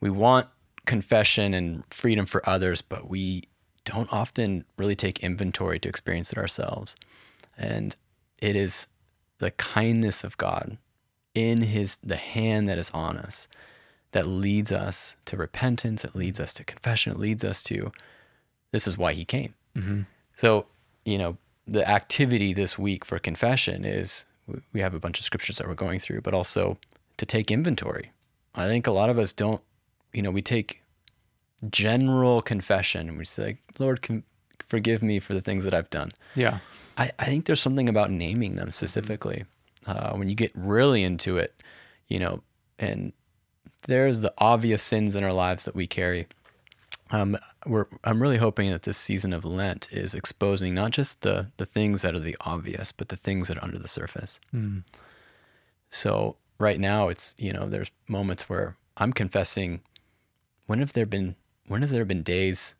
we 0.00 0.10
want 0.10 0.48
confession 0.84 1.54
and 1.54 1.84
freedom 1.90 2.26
for 2.26 2.48
others, 2.48 2.82
but 2.82 3.08
we 3.08 3.44
don't 3.84 4.12
often 4.12 4.64
really 4.76 4.96
take 4.96 5.20
inventory 5.20 5.78
to 5.78 5.88
experience 5.88 6.32
it 6.32 6.38
ourselves. 6.38 6.96
And 7.56 7.94
it 8.42 8.56
is 8.56 8.88
the 9.38 9.52
kindness 9.52 10.24
of 10.24 10.36
God 10.36 10.76
in 11.34 11.62
his 11.62 11.96
the 11.96 12.16
hand 12.16 12.68
that 12.68 12.76
is 12.76 12.90
on 12.90 13.16
us 13.16 13.48
that 14.10 14.26
leads 14.26 14.70
us 14.70 15.16
to 15.24 15.36
repentance, 15.36 16.04
it 16.04 16.14
leads 16.14 16.38
us 16.38 16.52
to 16.54 16.64
confession, 16.64 17.12
it 17.12 17.18
leads 17.18 17.44
us 17.44 17.62
to 17.62 17.90
this 18.72 18.86
is 18.86 18.98
why 18.98 19.12
he 19.12 19.24
came. 19.24 19.54
Mm-hmm. 19.76 20.02
So, 20.36 20.66
you 21.04 21.16
know, 21.16 21.38
the 21.66 21.88
activity 21.88 22.52
this 22.52 22.78
week 22.78 23.04
for 23.04 23.18
confession 23.18 23.84
is 23.84 24.26
we 24.72 24.80
have 24.80 24.94
a 24.94 25.00
bunch 25.00 25.18
of 25.18 25.24
scriptures 25.24 25.58
that 25.58 25.68
we're 25.68 25.74
going 25.74 26.00
through, 26.00 26.22
but 26.22 26.34
also 26.34 26.78
to 27.18 27.24
take 27.24 27.50
inventory. 27.50 28.10
I 28.54 28.66
think 28.66 28.86
a 28.86 28.92
lot 28.92 29.08
of 29.08 29.18
us 29.18 29.32
don't, 29.32 29.62
you 30.12 30.20
know, 30.20 30.30
we 30.30 30.42
take 30.42 30.82
general 31.70 32.42
confession 32.42 33.08
and 33.08 33.18
we 33.18 33.24
say, 33.24 33.58
Lord, 33.78 34.02
can 34.02 34.24
forgive 34.72 35.02
me 35.02 35.20
for 35.20 35.34
the 35.34 35.42
things 35.42 35.66
that 35.66 35.74
I've 35.74 35.90
done. 35.90 36.12
Yeah. 36.34 36.60
I, 36.96 37.12
I 37.18 37.26
think 37.26 37.44
there's 37.44 37.60
something 37.60 37.90
about 37.90 38.10
naming 38.10 38.56
them 38.56 38.70
specifically. 38.70 39.44
Uh, 39.86 40.14
when 40.14 40.30
you 40.30 40.34
get 40.34 40.50
really 40.54 41.02
into 41.02 41.36
it, 41.36 41.62
you 42.08 42.18
know, 42.18 42.42
and 42.78 43.12
there's 43.86 44.22
the 44.22 44.32
obvious 44.38 44.82
sins 44.82 45.14
in 45.14 45.24
our 45.24 45.32
lives 45.34 45.66
that 45.66 45.74
we 45.74 45.86
carry. 45.86 46.26
Um, 47.10 47.36
we're, 47.66 47.84
I'm 48.02 48.22
really 48.22 48.38
hoping 48.38 48.70
that 48.70 48.84
this 48.84 48.96
season 48.96 49.34
of 49.34 49.44
Lent 49.44 49.88
is 49.92 50.14
exposing 50.14 50.74
not 50.74 50.92
just 50.92 51.20
the 51.20 51.48
the 51.58 51.66
things 51.66 52.00
that 52.00 52.14
are 52.14 52.18
the 52.18 52.36
obvious, 52.40 52.92
but 52.92 53.10
the 53.10 53.16
things 53.16 53.48
that 53.48 53.58
are 53.58 53.64
under 53.64 53.78
the 53.78 53.88
surface. 53.88 54.40
Mm. 54.54 54.84
So 55.90 56.36
right 56.58 56.80
now, 56.80 57.10
it's 57.10 57.34
you 57.38 57.52
know, 57.52 57.68
there's 57.68 57.90
moments 58.08 58.48
where 58.48 58.76
I'm 58.96 59.12
confessing. 59.12 59.82
When 60.66 60.78
have 60.78 60.94
there 60.94 61.04
been 61.04 61.36
when 61.66 61.82
have 61.82 61.90
there 61.90 62.06
been 62.06 62.22
days, 62.22 62.74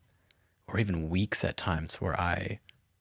or 0.73 0.79
even 0.79 1.09
weeks 1.09 1.43
at 1.45 1.55
times 1.55 2.01
where 2.01 2.19
I 2.19 2.59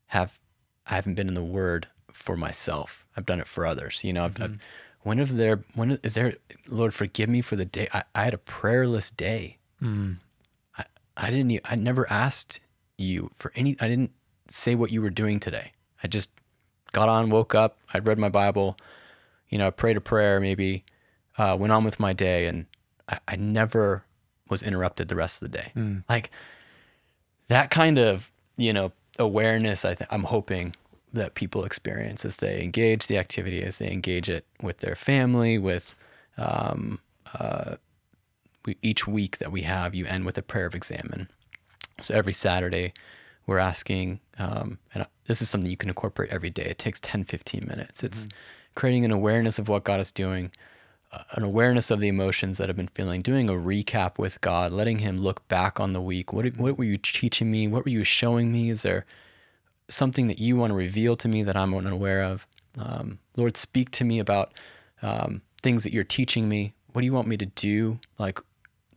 have 0.08 0.38
I 0.86 0.96
haven't 0.96 1.14
been 1.14 1.28
in 1.28 1.34
the 1.34 1.42
Word 1.42 1.88
for 2.12 2.36
myself. 2.36 3.06
I've 3.16 3.26
done 3.26 3.40
it 3.40 3.46
for 3.46 3.64
others. 3.64 4.04
You 4.04 4.12
know, 4.12 4.26
I've, 4.26 4.40
I've, 4.42 4.58
when 5.00 5.18
is 5.18 5.34
there 5.36 5.64
when 5.74 5.98
is 6.02 6.14
there 6.14 6.36
Lord 6.68 6.92
forgive 6.92 7.28
me 7.28 7.40
for 7.40 7.56
the 7.56 7.64
day 7.64 7.88
I, 7.92 8.04
I 8.14 8.24
had 8.24 8.34
a 8.34 8.38
prayerless 8.38 9.10
day. 9.10 9.58
Mm. 9.80 10.18
I, 10.76 10.84
I 11.16 11.30
didn't 11.30 11.60
I 11.64 11.74
never 11.74 12.10
asked 12.12 12.60
you 12.98 13.30
for 13.34 13.52
any 13.56 13.76
I 13.80 13.88
didn't 13.88 14.12
say 14.48 14.74
what 14.74 14.92
you 14.92 15.00
were 15.00 15.10
doing 15.10 15.40
today. 15.40 15.72
I 16.04 16.08
just 16.08 16.30
got 16.92 17.08
on, 17.08 17.30
woke 17.30 17.54
up, 17.54 17.78
I 17.94 17.98
read 17.98 18.18
my 18.18 18.28
Bible, 18.28 18.76
you 19.48 19.56
know, 19.56 19.68
I 19.68 19.70
prayed 19.70 19.96
a 19.96 20.00
prayer 20.00 20.40
maybe, 20.40 20.84
uh, 21.38 21.56
went 21.58 21.72
on 21.72 21.84
with 21.84 21.98
my 21.98 22.12
day 22.12 22.46
and 22.46 22.66
I, 23.08 23.18
I 23.26 23.36
never 23.36 24.04
was 24.50 24.62
interrupted 24.62 25.08
the 25.08 25.16
rest 25.16 25.40
of 25.40 25.50
the 25.50 25.56
day. 25.56 25.72
Mm. 25.74 26.04
Like 26.08 26.30
that 27.48 27.70
kind 27.70 27.98
of, 27.98 28.30
you 28.56 28.72
know, 28.72 28.92
awareness 29.18 29.84
I 29.84 29.94
think 29.94 30.12
I'm 30.12 30.24
hoping 30.24 30.74
that 31.12 31.34
people 31.34 31.64
experience 31.64 32.24
as 32.24 32.36
they 32.36 32.62
engage 32.62 33.06
the 33.06 33.18
activity, 33.18 33.62
as 33.62 33.78
they 33.78 33.90
engage 33.90 34.28
it 34.28 34.46
with 34.62 34.78
their 34.78 34.94
family, 34.94 35.58
with 35.58 35.94
um, 36.38 36.98
uh, 37.38 37.76
we, 38.64 38.76
each 38.82 39.06
week 39.06 39.38
that 39.38 39.52
we 39.52 39.62
have, 39.62 39.94
you 39.94 40.06
end 40.06 40.24
with 40.24 40.38
a 40.38 40.42
prayer 40.42 40.66
of 40.66 40.74
examen. 40.74 41.28
So 42.00 42.14
every 42.14 42.32
Saturday, 42.32 42.94
we're 43.46 43.58
asking, 43.58 44.20
um, 44.38 44.78
and 44.94 45.06
this 45.26 45.42
is 45.42 45.50
something 45.50 45.70
you 45.70 45.76
can 45.76 45.90
incorporate 45.90 46.30
every 46.30 46.50
day. 46.50 46.64
It 46.64 46.78
takes 46.78 47.00
10, 47.00 47.24
15 47.24 47.66
minutes. 47.66 48.02
It's 48.02 48.26
creating 48.74 49.04
an 49.04 49.10
awareness 49.10 49.58
of 49.58 49.68
what 49.68 49.84
God 49.84 50.00
is 50.00 50.12
doing, 50.12 50.50
an 51.32 51.42
awareness 51.42 51.90
of 51.90 52.00
the 52.00 52.08
emotions 52.08 52.58
that 52.58 52.70
I've 52.70 52.76
been 52.76 52.88
feeling, 52.88 53.22
doing 53.22 53.48
a 53.48 53.54
recap 53.54 54.18
with 54.18 54.40
God, 54.40 54.72
letting 54.72 54.98
Him 54.98 55.18
look 55.18 55.46
back 55.48 55.78
on 55.78 55.92
the 55.92 56.00
week. 56.00 56.32
What, 56.32 56.56
what 56.56 56.78
were 56.78 56.84
you 56.84 56.98
teaching 56.98 57.50
me? 57.50 57.68
What 57.68 57.84
were 57.84 57.90
you 57.90 58.04
showing 58.04 58.50
me? 58.52 58.70
Is 58.70 58.82
there 58.82 59.04
something 59.88 60.26
that 60.28 60.38
you 60.38 60.56
want 60.56 60.70
to 60.70 60.74
reveal 60.74 61.16
to 61.16 61.28
me 61.28 61.42
that 61.42 61.56
I'm 61.56 61.74
unaware 61.74 62.22
of? 62.22 62.46
Um, 62.78 63.18
Lord, 63.36 63.56
speak 63.56 63.90
to 63.92 64.04
me 64.04 64.18
about 64.18 64.52
um, 65.02 65.42
things 65.62 65.84
that 65.84 65.92
you're 65.92 66.04
teaching 66.04 66.48
me. 66.48 66.74
What 66.92 67.02
do 67.02 67.06
you 67.06 67.12
want 67.12 67.28
me 67.28 67.36
to 67.36 67.46
do? 67.46 67.98
Like, 68.18 68.40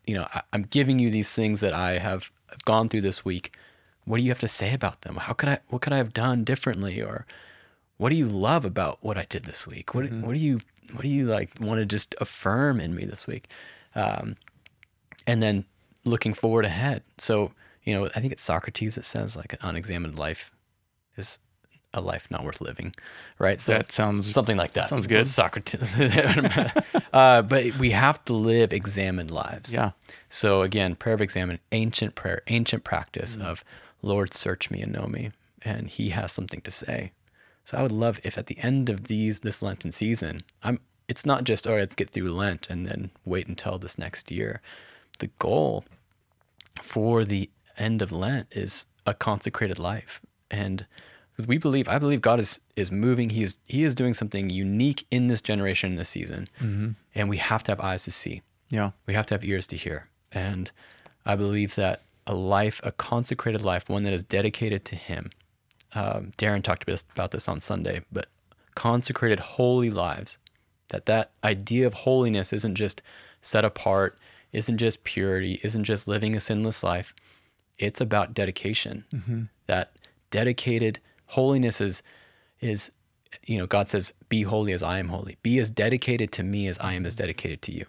you 0.05 0.15
know, 0.15 0.27
I, 0.33 0.41
I'm 0.53 0.63
giving 0.63 0.99
you 0.99 1.09
these 1.09 1.35
things 1.35 1.59
that 1.61 1.73
I 1.73 1.97
have 1.99 2.31
gone 2.63 2.87
through 2.89 3.01
this 3.01 3.25
week. 3.25 3.55
What 4.05 4.17
do 4.17 4.23
you 4.23 4.29
have 4.29 4.39
to 4.39 4.47
say 4.47 4.73
about 4.73 5.01
them? 5.01 5.17
How 5.17 5.33
could 5.33 5.49
I? 5.49 5.59
What 5.67 5.81
could 5.81 5.93
I 5.93 5.97
have 5.97 6.13
done 6.13 6.43
differently? 6.43 7.01
Or 7.01 7.25
what 7.97 8.09
do 8.09 8.15
you 8.15 8.27
love 8.27 8.63
about 8.65 8.99
what 9.01 9.17
I 9.17 9.25
did 9.27 9.45
this 9.45 9.67
week? 9.67 9.93
What 9.93 10.05
What 10.11 10.33
do 10.33 10.39
you 10.39 10.59
What 10.93 11.03
do 11.03 11.09
you 11.09 11.25
like 11.25 11.51
want 11.59 11.79
to 11.79 11.85
just 11.85 12.15
affirm 12.19 12.79
in 12.79 12.95
me 12.95 13.05
this 13.05 13.27
week? 13.27 13.49
Um, 13.95 14.35
and 15.27 15.41
then 15.41 15.65
looking 16.03 16.33
forward 16.33 16.65
ahead. 16.65 17.03
So 17.17 17.51
you 17.83 17.93
know, 17.93 18.05
I 18.15 18.19
think 18.19 18.33
it's 18.33 18.43
Socrates 18.43 18.95
that 18.95 19.05
says 19.05 19.35
like 19.35 19.53
an 19.53 19.59
unexamined 19.61 20.17
life 20.17 20.51
is 21.17 21.39
a 21.93 22.01
life 22.01 22.29
not 22.29 22.43
worth 22.43 22.59
living, 22.59 22.93
right? 23.39 23.59
So 23.59 23.71
That 23.73 23.91
sounds 23.91 24.31
something 24.33 24.57
like 24.57 24.73
that. 24.73 24.89
sounds 24.89 25.07
good. 25.07 25.25
Socrates. 25.27 25.81
uh, 27.13 27.41
but 27.41 27.77
we 27.77 27.91
have 27.91 28.23
to 28.25 28.33
live 28.33 28.73
examined 28.73 29.31
lives. 29.31 29.73
Yeah. 29.73 29.91
So 30.29 30.61
again, 30.61 30.95
prayer 30.95 31.15
of 31.15 31.21
examen, 31.21 31.59
ancient 31.71 32.15
prayer, 32.15 32.41
ancient 32.47 32.81
Mm. 32.83 32.85
practice 32.85 33.37
of 33.37 33.63
Lord, 34.01 34.33
search 34.33 34.69
me 34.69 34.81
and 34.81 34.91
know 34.91 35.07
me, 35.07 35.31
and 35.63 35.87
He 35.87 36.09
has 36.09 36.31
something 36.31 36.61
to 36.61 36.71
say. 36.71 37.11
So 37.65 37.77
I 37.77 37.81
would 37.81 37.91
love 37.91 38.19
if 38.23 38.37
at 38.37 38.47
the 38.47 38.57
end 38.59 38.89
of 38.89 39.05
these 39.05 39.41
this 39.41 39.61
Lenten 39.61 39.91
season, 39.91 40.43
I'm. 40.63 40.79
It's 41.07 41.25
not 41.25 41.43
just 41.43 41.67
all 41.67 41.73
right. 41.73 41.81
Let's 41.81 41.93
get 41.93 42.09
through 42.09 42.31
Lent 42.31 42.67
and 42.67 42.87
then 42.87 43.11
wait 43.25 43.47
until 43.47 43.77
this 43.77 43.99
next 43.99 44.31
year. 44.31 44.59
The 45.19 45.29
goal 45.37 45.85
for 46.81 47.23
the 47.23 47.49
end 47.77 48.01
of 48.01 48.11
Lent 48.11 48.47
is 48.51 48.87
a 49.05 49.13
consecrated 49.13 49.77
life, 49.77 50.19
and 50.49 50.87
we 51.45 51.57
believe 51.57 51.87
I 51.87 51.99
believe 51.99 52.21
God 52.21 52.39
is 52.39 52.59
is 52.75 52.91
moving. 52.91 53.31
He 53.31 53.43
is 53.43 53.59
He 53.65 53.83
is 53.83 53.93
doing 53.93 54.13
something 54.13 54.49
unique 54.49 55.05
in 55.11 55.27
this 55.27 55.41
generation 55.41 55.91
in 55.91 55.95
this 55.97 56.09
season, 56.09 56.49
mm-hmm. 56.59 56.91
and 57.13 57.29
we 57.29 57.37
have 57.37 57.63
to 57.63 57.71
have 57.71 57.79
eyes 57.79 58.03
to 58.03 58.11
see. 58.11 58.41
Yeah. 58.69 58.91
We 59.05 59.13
have 59.13 59.25
to 59.27 59.33
have 59.33 59.45
ears 59.45 59.67
to 59.67 59.75
hear. 59.75 60.09
And 60.31 60.71
I 61.25 61.35
believe 61.35 61.75
that 61.75 62.01
a 62.27 62.35
life, 62.35 62.81
a 62.83 62.91
consecrated 62.91 63.63
life, 63.63 63.89
one 63.89 64.03
that 64.03 64.13
is 64.13 64.23
dedicated 64.23 64.85
to 64.85 64.95
Him. 64.95 65.31
Um, 65.95 66.33
Darren 66.37 66.61
talked 66.61 66.83
about 66.83 66.93
this, 66.93 67.05
about 67.13 67.31
this 67.31 67.47
on 67.47 67.59
Sunday, 67.59 68.01
but 68.11 68.27
consecrated, 68.75 69.39
holy 69.39 69.89
lives. 69.89 70.37
That 70.89 71.05
that 71.07 71.31
idea 71.43 71.87
of 71.87 71.93
holiness 71.93 72.53
isn't 72.53 72.75
just 72.75 73.01
set 73.41 73.65
apart, 73.65 74.17
isn't 74.51 74.77
just 74.77 75.03
purity, 75.03 75.59
isn't 75.63 75.85
just 75.85 76.07
living 76.07 76.35
a 76.35 76.39
sinless 76.39 76.83
life. 76.83 77.15
It's 77.79 77.99
about 78.01 78.33
dedication. 78.33 79.05
That 79.67 79.93
dedicated 80.29 80.99
holiness 81.27 81.81
is 81.81 82.03
is 82.61 82.91
you 83.45 83.57
know 83.57 83.65
God 83.65 83.89
says, 83.89 84.13
"Be 84.29 84.43
holy 84.43 84.73
as 84.73 84.83
I 84.83 84.99
am 84.99 85.07
holy. 85.07 85.37
Be 85.41 85.57
as 85.59 85.69
dedicated 85.69 86.31
to 86.33 86.43
me 86.43 86.67
as 86.67 86.77
I 86.79 86.93
am 86.93 87.05
as 87.05 87.15
dedicated 87.15 87.61
to 87.63 87.71
you." 87.71 87.85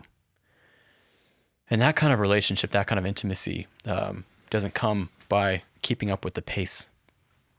And 1.68 1.80
that 1.82 1.96
kind 1.96 2.12
of 2.12 2.20
relationship, 2.20 2.70
that 2.70 2.86
kind 2.86 2.98
of 2.98 3.04
intimacy, 3.04 3.66
um, 3.84 4.24
doesn't 4.50 4.74
come 4.74 5.10
by 5.28 5.62
keeping 5.82 6.10
up 6.10 6.24
with 6.24 6.34
the 6.34 6.42
pace 6.42 6.88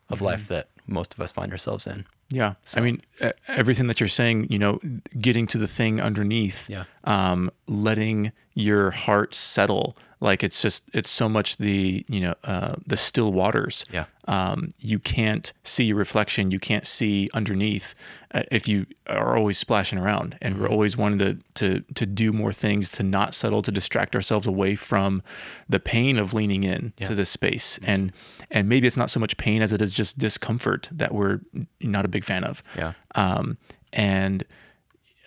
of 0.09 0.21
life 0.21 0.43
mm-hmm. 0.43 0.53
that 0.53 0.69
most 0.87 1.13
of 1.13 1.19
us 1.19 1.31
find 1.31 1.51
ourselves 1.51 1.85
in. 1.87 2.05
Yeah. 2.29 2.55
I 2.75 2.81
mean, 2.81 3.01
everything 3.47 3.87
that 3.87 3.99
you're 3.99 4.09
saying, 4.09 4.47
you 4.49 4.59
know, 4.59 4.79
getting 5.19 5.47
to 5.47 5.57
the 5.57 5.67
thing 5.67 6.01
underneath, 6.01 6.69
Yeah. 6.69 6.83
Um, 7.07 7.49
letting 7.67 8.31
your 8.53 8.91
heart 8.91 9.33
settle. 9.33 9.95
Like 10.19 10.43
it's 10.43 10.61
just, 10.63 10.83
it's 10.95 11.11
so 11.11 11.29
much 11.29 11.57
the, 11.57 12.03
you 12.09 12.19
know, 12.19 12.33
uh, 12.43 12.75
the 12.87 12.97
still 12.97 13.31
waters. 13.31 13.85
Yeah. 13.93 14.05
Um, 14.27 14.73
you 14.79 14.97
can't 14.97 15.53
see 15.63 15.83
your 15.85 15.95
reflection. 15.97 16.49
You 16.49 16.59
can't 16.59 16.87
see 16.87 17.29
underneath 17.35 17.93
uh, 18.33 18.41
if 18.51 18.67
you 18.67 18.87
are 19.05 19.37
always 19.37 19.59
splashing 19.59 19.99
around 19.99 20.35
and 20.41 20.55
Mm-hmm. 20.55 20.63
we're 20.63 20.69
always 20.71 20.97
wanting 20.97 21.19
to, 21.19 21.37
to, 21.53 21.81
to 21.93 22.05
do 22.07 22.33
more 22.33 22.51
things, 22.51 22.89
to 22.97 23.03
not 23.03 23.35
settle, 23.35 23.61
to 23.61 23.71
distract 23.71 24.15
ourselves 24.15 24.47
away 24.47 24.75
from 24.75 25.21
the 25.69 25.79
pain 25.79 26.17
of 26.17 26.33
leaning 26.33 26.63
in 26.63 26.93
to 27.05 27.13
this 27.13 27.29
space. 27.29 27.79
And, 27.83 28.11
and 28.49 28.67
maybe 28.67 28.87
it's 28.87 28.97
not 28.97 29.11
so 29.11 29.19
much 29.19 29.37
pain 29.37 29.61
as 29.61 29.71
it 29.71 29.83
is 29.83 29.93
just 29.93 30.17
discomfort 30.17 30.89
that 30.91 31.13
we're 31.13 31.41
not 31.79 32.05
a 32.05 32.09
big 32.09 32.25
fan 32.25 32.43
of 32.43 32.63
Yeah. 32.75 32.93
um, 33.13 33.57
and 33.93 34.43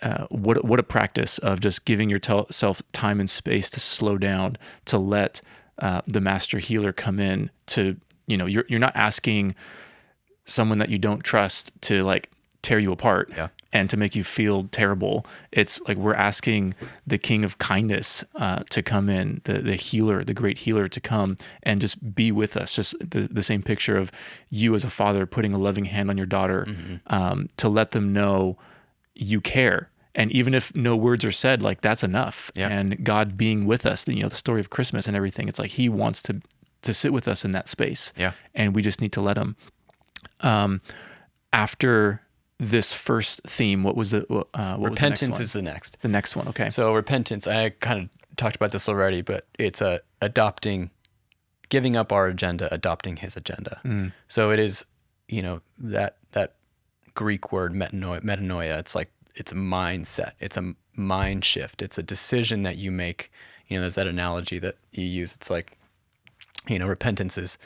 uh, 0.01 0.25
what 0.29 0.63
what 0.65 0.79
a 0.79 0.83
practice 0.83 1.37
of 1.39 1.59
just 1.59 1.85
giving 1.85 2.09
yourself 2.09 2.81
time 2.91 3.19
and 3.19 3.29
space 3.29 3.69
to 3.71 3.79
slow 3.79 4.17
down, 4.17 4.57
to 4.85 4.97
let 4.97 5.41
uh, 5.79 6.01
the 6.07 6.21
master 6.21 6.59
healer 6.59 6.91
come 6.93 7.19
in. 7.19 7.49
To 7.67 7.97
you 8.27 8.37
know, 8.37 8.45
you're 8.45 8.65
you're 8.67 8.79
not 8.79 8.95
asking 8.95 9.55
someone 10.45 10.79
that 10.79 10.89
you 10.89 10.97
don't 10.97 11.23
trust 11.23 11.71
to 11.81 12.03
like 12.03 12.29
tear 12.61 12.77
you 12.79 12.91
apart 12.91 13.31
Yeah. 13.35 13.47
and 13.73 13.89
to 13.89 13.97
make 13.97 14.15
you 14.15 14.23
feel 14.23 14.65
terrible. 14.65 15.25
It's 15.51 15.79
like 15.87 15.97
we're 15.97 16.13
asking 16.13 16.75
the 17.07 17.17
King 17.17 17.43
of 17.43 17.57
Kindness 17.57 18.23
uh, 18.35 18.59
to 18.69 18.81
come 18.83 19.09
in, 19.09 19.41
the 19.45 19.59
the 19.59 19.75
healer, 19.75 20.23
the 20.23 20.33
great 20.33 20.59
healer, 20.59 20.87
to 20.87 20.99
come 20.99 21.37
and 21.63 21.81
just 21.81 22.13
be 22.15 22.31
with 22.31 22.55
us. 22.57 22.73
Just 22.75 22.95
the, 22.99 23.27
the 23.31 23.43
same 23.43 23.61
picture 23.63 23.97
of 23.97 24.11
you 24.49 24.75
as 24.75 24.83
a 24.83 24.89
father 24.89 25.25
putting 25.25 25.53
a 25.53 25.57
loving 25.57 25.85
hand 25.85 26.09
on 26.09 26.17
your 26.17 26.25
daughter 26.27 26.67
um, 27.07 27.49
to 27.57 27.69
let 27.69 27.91
them 27.91 28.13
know 28.13 28.57
you 29.15 29.41
care 29.41 29.89
And 30.13 30.31
even 30.31 30.53
if 30.53 30.75
no 30.75 30.95
words 30.95 31.23
are 31.23 31.31
said, 31.31 31.61
like 31.61 31.81
that's 31.81 32.03
enough. 32.03 32.51
Yeah. 32.55 32.67
And 32.69 33.03
God 33.03 33.37
being 33.37 33.65
with 33.65 33.85
us, 33.85 34.07
you 34.07 34.23
know, 34.23 34.29
the 34.29 34.35
story 34.35 34.59
of 34.59 34.69
Christmas 34.69 35.07
and 35.07 35.15
everything, 35.15 35.47
it's 35.47 35.59
like 35.59 35.71
He 35.71 35.89
wants 35.89 36.21
to 36.23 36.41
to 36.81 36.93
sit 36.93 37.13
with 37.13 37.27
us 37.27 37.45
in 37.45 37.51
that 37.51 37.69
space. 37.69 38.11
Yeah. 38.17 38.31
And 38.55 38.75
we 38.75 38.81
just 38.81 39.01
need 39.01 39.13
to 39.13 39.21
let 39.21 39.37
Him. 39.37 39.55
Um, 40.41 40.81
after 41.53 42.21
this 42.57 42.93
first 42.93 43.41
theme, 43.43 43.83
what 43.83 43.95
was 43.95 44.11
the 44.11 44.25
uh, 44.53 44.75
what 44.75 44.91
Repentance 44.91 45.39
was 45.39 45.47
is 45.47 45.53
the 45.53 45.61
next. 45.61 45.97
the 46.01 46.07
next 46.07 46.35
one? 46.35 46.47
Okay. 46.49 46.69
So 46.69 46.93
repentance, 46.93 47.47
I 47.47 47.69
kind 47.69 48.03
of 48.03 48.35
talked 48.35 48.55
about 48.55 48.71
this 48.71 48.89
already, 48.89 49.21
but 49.21 49.47
it's 49.57 49.81
a 49.81 50.01
adopting, 50.21 50.91
giving 51.69 51.95
up 51.95 52.11
our 52.11 52.27
agenda, 52.27 52.73
adopting 52.73 53.17
His 53.17 53.37
agenda. 53.37 54.11
So 54.27 54.51
it 54.51 54.59
is, 54.59 54.85
you 55.27 55.41
know, 55.41 55.61
that 55.77 56.17
that 56.33 56.55
Greek 57.15 57.51
word 57.51 57.73
metanoia. 57.73 58.21
Metanoia. 58.21 58.77
It's 58.79 58.95
like 58.95 59.11
it's 59.35 59.51
a 59.51 59.55
mindset. 59.55 60.31
It's 60.39 60.57
a 60.57 60.73
mind 60.95 61.45
shift. 61.45 61.81
It's 61.81 61.97
a 61.97 62.03
decision 62.03 62.63
that 62.63 62.77
you 62.77 62.91
make. 62.91 63.31
You 63.67 63.77
know, 63.77 63.81
there's 63.81 63.95
that 63.95 64.07
analogy 64.07 64.59
that 64.59 64.75
you 64.91 65.05
use. 65.05 65.35
It's 65.35 65.49
like, 65.49 65.77
you 66.67 66.77
know, 66.77 66.87
repentance 66.87 67.37
is 67.37 67.57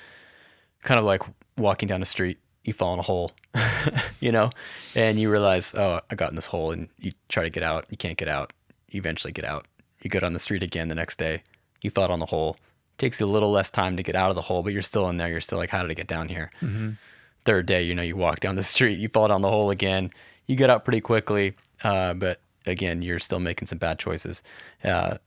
kind 0.83 0.99
of 0.99 1.05
like 1.05 1.23
walking 1.57 1.87
down 1.87 1.99
the 1.99 2.05
street. 2.05 2.37
You 2.63 2.73
fall 2.73 2.93
in 2.93 2.99
a 2.99 3.03
hole, 3.03 3.31
you 4.19 4.31
know, 4.31 4.49
and 4.95 5.19
you 5.19 5.29
realize, 5.29 5.75
oh, 5.75 6.01
I 6.09 6.15
got 6.15 6.31
in 6.31 6.35
this 6.35 6.47
hole, 6.47 6.71
and 6.71 6.89
you 6.99 7.11
try 7.29 7.43
to 7.43 7.49
get 7.51 7.61
out. 7.61 7.85
You 7.91 7.97
can't 7.97 8.17
get 8.17 8.27
out. 8.27 8.53
You 8.89 8.97
eventually 8.97 9.31
get 9.31 9.45
out. 9.45 9.67
You 10.01 10.09
go 10.09 10.19
down 10.19 10.33
the 10.33 10.39
street 10.39 10.63
again 10.63 10.87
the 10.87 10.95
next 10.95 11.19
day. 11.19 11.43
You 11.83 11.91
fell 11.91 12.07
down 12.07 12.19
the 12.19 12.25
hole. 12.25 12.57
It 12.95 12.97
takes 12.97 13.19
you 13.19 13.25
a 13.25 13.27
little 13.27 13.51
less 13.51 13.69
time 13.69 13.97
to 13.97 14.03
get 14.03 14.15
out 14.15 14.29
of 14.29 14.35
the 14.35 14.41
hole, 14.41 14.63
but 14.63 14.73
you're 14.73 14.81
still 14.81 15.07
in 15.09 15.17
there. 15.17 15.27
You're 15.27 15.41
still 15.41 15.59
like, 15.59 15.69
how 15.69 15.83
did 15.83 15.91
I 15.91 15.93
get 15.93 16.07
down 16.07 16.29
here? 16.29 16.49
Mm-hmm. 16.61 16.91
Third 17.43 17.67
day, 17.67 17.83
you 17.83 17.93
know, 17.93 18.01
you 18.01 18.15
walk 18.15 18.39
down 18.39 18.55
the 18.55 18.63
street, 18.75 18.97
you 18.97 19.09
fall 19.09 19.27
down 19.27 19.41
the 19.41 19.49
hole 19.49 19.69
again. 19.69 20.11
You 20.47 20.55
get 20.55 20.69
out 20.69 20.85
pretty 20.85 21.01
quickly, 21.01 21.53
uh, 21.83 22.13
but 22.13 22.39
again, 22.65 23.01
you're 23.01 23.19
still 23.19 23.39
making 23.39 23.67
some 23.67 23.77
bad 23.77 23.99
choices. 23.99 24.43
Uh, 24.83 25.17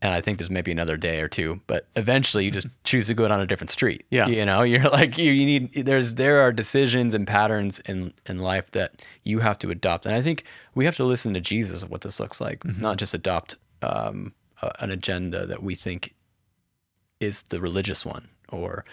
and 0.00 0.14
I 0.14 0.20
think 0.20 0.38
there's 0.38 0.50
maybe 0.50 0.70
another 0.70 0.96
day 0.96 1.20
or 1.20 1.28
two, 1.28 1.60
but 1.66 1.86
eventually 1.96 2.44
you 2.44 2.52
just 2.52 2.68
choose 2.84 3.08
to 3.08 3.14
go 3.14 3.26
down 3.26 3.40
a 3.40 3.46
different 3.46 3.70
street. 3.70 4.04
Yeah. 4.10 4.28
You 4.28 4.44
know, 4.44 4.62
you're 4.64 4.88
like 4.88 5.18
you, 5.18 5.32
you 5.32 5.44
need 5.44 5.72
there's 5.72 6.14
there 6.14 6.40
are 6.40 6.52
decisions 6.52 7.14
and 7.14 7.26
patterns 7.26 7.80
in 7.80 8.14
in 8.26 8.38
life 8.38 8.70
that 8.72 9.04
you 9.24 9.40
have 9.40 9.58
to 9.58 9.70
adopt. 9.70 10.06
And 10.06 10.14
I 10.14 10.22
think 10.22 10.44
we 10.74 10.84
have 10.84 10.96
to 10.96 11.04
listen 11.04 11.34
to 11.34 11.40
Jesus 11.40 11.82
of 11.82 11.90
what 11.90 12.02
this 12.02 12.20
looks 12.20 12.40
like, 12.40 12.64
not 12.64 12.96
just 12.96 13.12
adopt 13.12 13.56
um, 13.82 14.34
a, 14.62 14.70
an 14.80 14.90
agenda 14.90 15.46
that 15.46 15.62
we 15.62 15.74
think 15.74 16.14
is 17.20 17.42
the 17.44 17.60
religious 17.60 18.06
one 18.06 18.28
or 18.50 18.84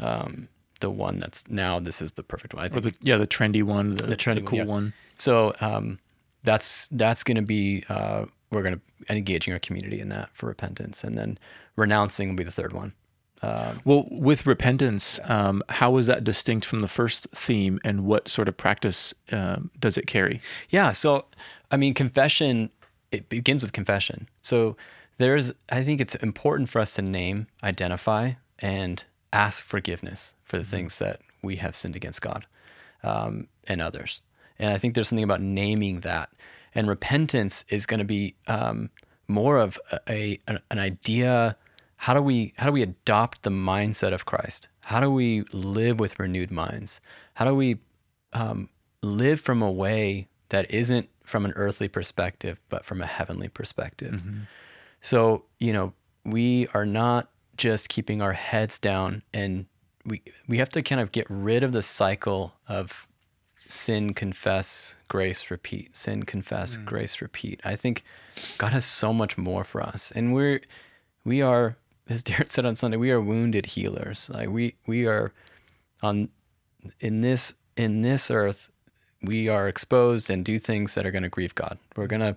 um, 0.00 0.48
the 0.80 0.90
one 0.90 1.18
that's 1.18 1.48
now 1.48 1.78
this 1.78 2.00
is 2.00 2.12
the 2.12 2.22
perfect 2.22 2.54
one. 2.54 2.64
I 2.64 2.68
think 2.68 2.84
the, 2.84 2.94
yeah, 3.00 3.16
the 3.16 3.26
trendy 3.26 3.62
one, 3.62 3.92
the, 3.92 4.06
the, 4.06 4.16
trendy 4.16 4.36
one, 4.36 4.46
cool 4.46 4.58
yeah. 4.58 4.64
one. 4.64 4.92
so 5.18 5.54
um, 5.60 5.98
that's 6.44 6.88
that's 6.88 7.24
going 7.24 7.36
to 7.36 7.42
be 7.42 7.84
uh, 7.88 8.26
we're 8.50 8.62
going 8.62 8.74
to 8.74 9.12
engaging 9.12 9.52
our 9.52 9.60
community 9.60 10.00
in 10.00 10.08
that 10.10 10.30
for 10.32 10.46
repentance, 10.46 11.04
and 11.04 11.16
then 11.16 11.38
renouncing 11.76 12.28
will 12.28 12.36
be 12.36 12.44
the 12.44 12.52
third 12.52 12.72
one. 12.72 12.92
Well, 13.84 14.06
with 14.10 14.46
repentance, 14.46 15.20
um, 15.24 15.62
how 15.68 15.96
is 15.96 16.06
that 16.06 16.24
distinct 16.24 16.66
from 16.66 16.80
the 16.80 16.88
first 16.88 17.28
theme, 17.30 17.78
and 17.84 18.04
what 18.04 18.28
sort 18.28 18.48
of 18.48 18.56
practice 18.56 19.14
um, 19.32 19.70
does 19.78 19.96
it 19.96 20.06
carry? 20.06 20.40
Yeah. 20.70 20.92
So, 20.92 21.26
I 21.70 21.76
mean, 21.76 21.94
confession, 21.94 22.70
it 23.12 23.28
begins 23.28 23.62
with 23.62 23.72
confession. 23.72 24.28
So, 24.42 24.76
there's, 25.18 25.52
I 25.70 25.82
think 25.82 26.00
it's 26.00 26.14
important 26.16 26.68
for 26.68 26.80
us 26.80 26.94
to 26.94 27.02
name, 27.02 27.48
identify, 27.62 28.32
and 28.60 29.04
ask 29.32 29.62
forgiveness 29.62 30.34
for 30.44 30.58
the 30.58 30.64
things 30.64 30.98
that 30.98 31.20
we 31.42 31.56
have 31.56 31.76
sinned 31.76 31.96
against 31.96 32.22
God 32.22 32.46
um, 33.02 33.48
and 33.66 33.80
others. 33.80 34.22
And 34.58 34.72
I 34.72 34.78
think 34.78 34.94
there's 34.94 35.08
something 35.08 35.24
about 35.24 35.40
naming 35.40 36.00
that. 36.00 36.30
And 36.74 36.88
repentance 36.88 37.64
is 37.68 37.86
going 37.86 37.98
to 37.98 38.04
be 38.04 38.34
um, 38.46 38.90
more 39.26 39.58
of 39.58 39.78
a, 39.92 40.00
a 40.08 40.38
an, 40.46 40.60
an 40.70 40.78
idea. 40.78 41.56
How 41.96 42.14
do 42.14 42.22
we 42.22 42.54
how 42.56 42.66
do 42.66 42.72
we 42.72 42.82
adopt 42.82 43.42
the 43.42 43.50
mindset 43.50 44.12
of 44.12 44.26
Christ? 44.26 44.68
How 44.80 45.00
do 45.00 45.10
we 45.10 45.42
live 45.52 45.98
with 46.00 46.18
renewed 46.18 46.50
minds? 46.50 47.00
How 47.34 47.44
do 47.44 47.54
we 47.54 47.78
um, 48.32 48.68
live 49.02 49.40
from 49.40 49.62
a 49.62 49.70
way 49.70 50.28
that 50.50 50.70
isn't 50.70 51.08
from 51.24 51.44
an 51.44 51.52
earthly 51.56 51.88
perspective, 51.88 52.60
but 52.68 52.84
from 52.84 53.02
a 53.02 53.06
heavenly 53.06 53.48
perspective. 53.48 54.22
So, 55.00 55.44
you 55.58 55.72
know, 55.72 55.92
we 56.24 56.68
are 56.74 56.86
not 56.86 57.30
just 57.58 57.88
keeping 57.88 58.22
our 58.22 58.32
heads 58.32 58.78
down 58.78 59.22
and 59.34 59.66
we 60.06 60.22
we 60.46 60.58
have 60.58 60.70
to 60.70 60.82
kind 60.82 61.00
of 61.00 61.12
get 61.12 61.26
rid 61.28 61.62
of 61.62 61.72
the 61.72 61.82
cycle 61.82 62.54
of 62.66 63.06
sin, 63.66 64.14
confess, 64.14 64.96
grace, 65.08 65.50
repeat, 65.50 65.94
sin, 65.94 66.22
confess, 66.22 66.78
mm. 66.78 66.86
grace, 66.86 67.20
repeat. 67.20 67.60
I 67.64 67.76
think 67.76 68.02
God 68.56 68.72
has 68.72 68.86
so 68.86 69.12
much 69.12 69.36
more 69.36 69.62
for 69.64 69.82
us. 69.82 70.10
And 70.12 70.32
we're 70.32 70.60
we 71.24 71.42
are 71.42 71.76
as 72.08 72.22
Derek 72.24 72.50
said 72.50 72.64
on 72.64 72.76
Sunday, 72.76 72.96
we 72.96 73.10
are 73.10 73.20
wounded 73.20 73.66
healers. 73.66 74.30
Like 74.32 74.48
we 74.48 74.76
we 74.86 75.06
are 75.06 75.32
on 76.02 76.30
in 77.00 77.20
this 77.20 77.54
in 77.76 78.02
this 78.02 78.30
earth 78.30 78.70
we 79.22 79.48
are 79.48 79.68
exposed 79.68 80.30
and 80.30 80.44
do 80.44 80.58
things 80.58 80.94
that 80.94 81.04
are 81.04 81.10
going 81.10 81.22
to 81.24 81.28
grieve 81.28 81.54
God. 81.54 81.78
We're 81.96 82.06
going 82.06 82.20
to 82.20 82.36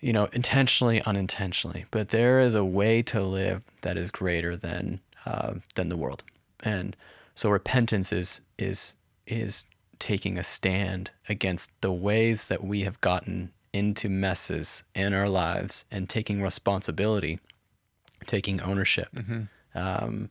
you 0.00 0.12
know 0.12 0.28
intentionally 0.32 1.02
unintentionally 1.02 1.84
but 1.90 2.10
there 2.10 2.40
is 2.40 2.54
a 2.54 2.64
way 2.64 3.02
to 3.02 3.22
live 3.22 3.62
that 3.82 3.96
is 3.96 4.10
greater 4.10 4.56
than 4.56 5.00
uh, 5.26 5.54
than 5.74 5.88
the 5.88 5.96
world 5.96 6.22
and 6.62 6.96
so 7.34 7.48
repentance 7.50 8.12
is 8.12 8.40
is 8.58 8.96
is 9.26 9.64
taking 9.98 10.38
a 10.38 10.44
stand 10.44 11.10
against 11.28 11.70
the 11.80 11.92
ways 11.92 12.46
that 12.48 12.62
we 12.62 12.82
have 12.82 13.00
gotten 13.00 13.50
into 13.72 14.08
messes 14.08 14.82
in 14.94 15.12
our 15.12 15.28
lives 15.28 15.84
and 15.90 16.08
taking 16.08 16.42
responsibility 16.42 17.38
taking 18.26 18.60
ownership 18.60 19.08
um, 19.74 20.30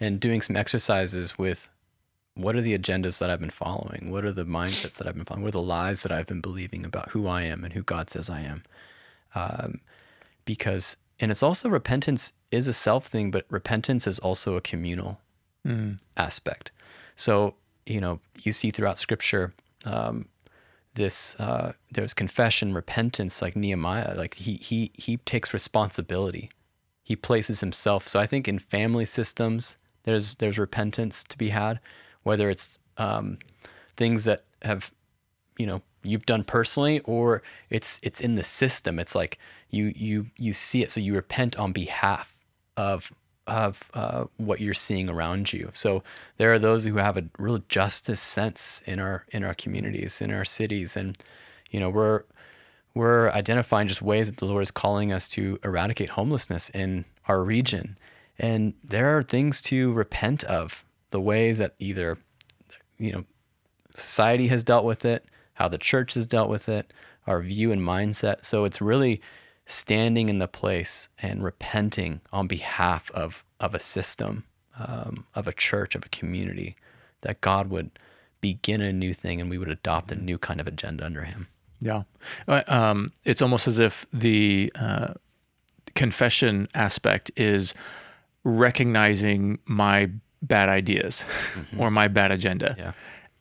and 0.00 0.20
doing 0.20 0.40
some 0.40 0.56
exercises 0.56 1.38
with 1.38 1.70
what 2.34 2.54
are 2.54 2.60
the 2.60 2.78
agendas 2.78 3.18
that 3.18 3.30
I've 3.30 3.40
been 3.40 3.50
following? 3.50 4.10
What 4.12 4.24
are 4.24 4.30
the 4.30 4.44
mindsets 4.44 4.94
that 4.98 5.08
I've 5.08 5.14
been 5.14 5.24
following? 5.24 5.42
What 5.42 5.48
are 5.48 5.58
the 5.58 5.62
lies 5.62 6.04
that 6.04 6.12
I've 6.12 6.26
been 6.26 6.40
believing 6.40 6.84
about 6.84 7.10
who 7.10 7.26
I 7.26 7.42
am 7.42 7.64
and 7.64 7.72
who 7.72 7.82
God 7.82 8.10
says 8.10 8.30
I 8.30 8.42
am? 8.42 8.62
Um, 9.34 9.80
because, 10.44 10.96
and 11.20 11.30
it's 11.30 11.42
also 11.42 11.68
repentance 11.68 12.32
is 12.50 12.68
a 12.68 12.72
self 12.72 13.06
thing, 13.06 13.30
but 13.30 13.44
repentance 13.50 14.06
is 14.06 14.18
also 14.18 14.56
a 14.56 14.60
communal 14.60 15.20
aspect. 16.16 16.70
So, 17.16 17.54
you 17.86 18.00
know, 18.00 18.20
you 18.42 18.52
see 18.52 18.70
throughout 18.70 18.98
scripture, 18.98 19.52
um, 19.84 20.28
this 20.94 21.36
uh, 21.38 21.72
there's 21.90 22.14
confession, 22.14 22.74
repentance, 22.74 23.40
like 23.40 23.56
Nehemiah, 23.56 24.14
like 24.16 24.34
he 24.34 24.54
he 24.56 24.90
he 24.94 25.16
takes 25.18 25.52
responsibility. 25.52 26.50
He 27.02 27.16
places 27.16 27.60
himself. 27.60 28.06
So 28.06 28.20
I 28.20 28.26
think 28.26 28.46
in 28.48 28.58
family 28.58 29.04
systems, 29.04 29.76
there's 30.02 30.34
there's 30.36 30.58
repentance 30.58 31.24
to 31.24 31.38
be 31.38 31.50
had, 31.50 31.80
whether 32.22 32.50
it's 32.50 32.80
um, 32.98 33.38
things 33.96 34.24
that 34.24 34.44
have, 34.62 34.92
you 35.56 35.66
know, 35.66 35.82
you've 36.08 36.26
done 36.26 36.44
personally, 36.44 37.00
or 37.00 37.42
it's 37.70 38.00
it's 38.02 38.20
in 38.20 38.34
the 38.34 38.42
system. 38.42 38.98
It's 38.98 39.14
like 39.14 39.38
you 39.70 39.92
you 39.94 40.26
you 40.36 40.52
see 40.52 40.82
it, 40.82 40.90
so 40.90 41.00
you 41.00 41.14
repent 41.14 41.58
on 41.58 41.72
behalf 41.72 42.34
of 42.76 43.12
of 43.46 43.90
uh, 43.94 44.24
what 44.36 44.60
you're 44.60 44.74
seeing 44.74 45.08
around 45.08 45.52
you. 45.52 45.70
So 45.72 46.02
there 46.36 46.52
are 46.52 46.58
those 46.58 46.84
who 46.84 46.96
have 46.96 47.16
a 47.16 47.24
real 47.38 47.62
justice 47.68 48.20
sense 48.20 48.82
in 48.86 49.00
our 49.00 49.24
in 49.30 49.44
our 49.44 49.54
communities, 49.54 50.20
in 50.20 50.32
our 50.32 50.44
cities, 50.44 50.96
and 50.96 51.16
you 51.70 51.80
know 51.80 51.90
we're 51.90 52.24
we're 52.94 53.30
identifying 53.30 53.88
just 53.88 54.02
ways 54.02 54.30
that 54.30 54.38
the 54.38 54.44
Lord 54.44 54.62
is 54.62 54.70
calling 54.70 55.12
us 55.12 55.28
to 55.30 55.58
eradicate 55.62 56.10
homelessness 56.10 56.68
in 56.70 57.04
our 57.26 57.42
region. 57.42 57.96
And 58.38 58.74
there 58.82 59.16
are 59.16 59.22
things 59.22 59.60
to 59.62 59.92
repent 59.92 60.44
of, 60.44 60.84
the 61.10 61.20
ways 61.20 61.58
that 61.58 61.74
either, 61.78 62.18
you 62.98 63.12
know, 63.12 63.24
society 63.94 64.48
has 64.48 64.64
dealt 64.64 64.84
with 64.84 65.04
it, 65.04 65.24
how 65.58 65.66
the 65.66 65.76
church 65.78 66.14
has 66.14 66.26
dealt 66.26 66.48
with 66.48 66.68
it, 66.68 66.92
our 67.26 67.40
view 67.40 67.72
and 67.72 67.82
mindset. 67.82 68.44
So 68.44 68.64
it's 68.64 68.80
really 68.80 69.20
standing 69.66 70.28
in 70.28 70.38
the 70.38 70.46
place 70.46 71.08
and 71.20 71.42
repenting 71.42 72.20
on 72.32 72.46
behalf 72.46 73.10
of, 73.10 73.44
of 73.58 73.74
a 73.74 73.80
system, 73.80 74.44
um, 74.78 75.26
of 75.34 75.48
a 75.48 75.52
church, 75.52 75.96
of 75.96 76.06
a 76.06 76.08
community, 76.10 76.76
that 77.22 77.40
God 77.40 77.70
would 77.70 77.90
begin 78.40 78.80
a 78.80 78.92
new 78.92 79.12
thing 79.12 79.40
and 79.40 79.50
we 79.50 79.58
would 79.58 79.68
adopt 79.68 80.12
a 80.12 80.16
new 80.16 80.38
kind 80.38 80.60
of 80.60 80.68
agenda 80.68 81.04
under 81.04 81.24
Him. 81.24 81.48
Yeah. 81.80 82.04
Uh, 82.46 82.62
Um, 82.68 83.12
it's 83.24 83.42
almost 83.42 83.66
as 83.66 83.80
if 83.80 84.06
the 84.12 84.72
uh, 84.76 85.14
confession 85.96 86.68
aspect 86.72 87.32
is 87.36 87.74
recognizing 88.44 89.58
my 89.66 90.10
bad 90.40 90.68
ideas 90.68 91.24
or 91.78 91.90
my 91.90 92.06
bad 92.06 92.30
agenda. 92.30 92.76
Yeah. 92.78 92.92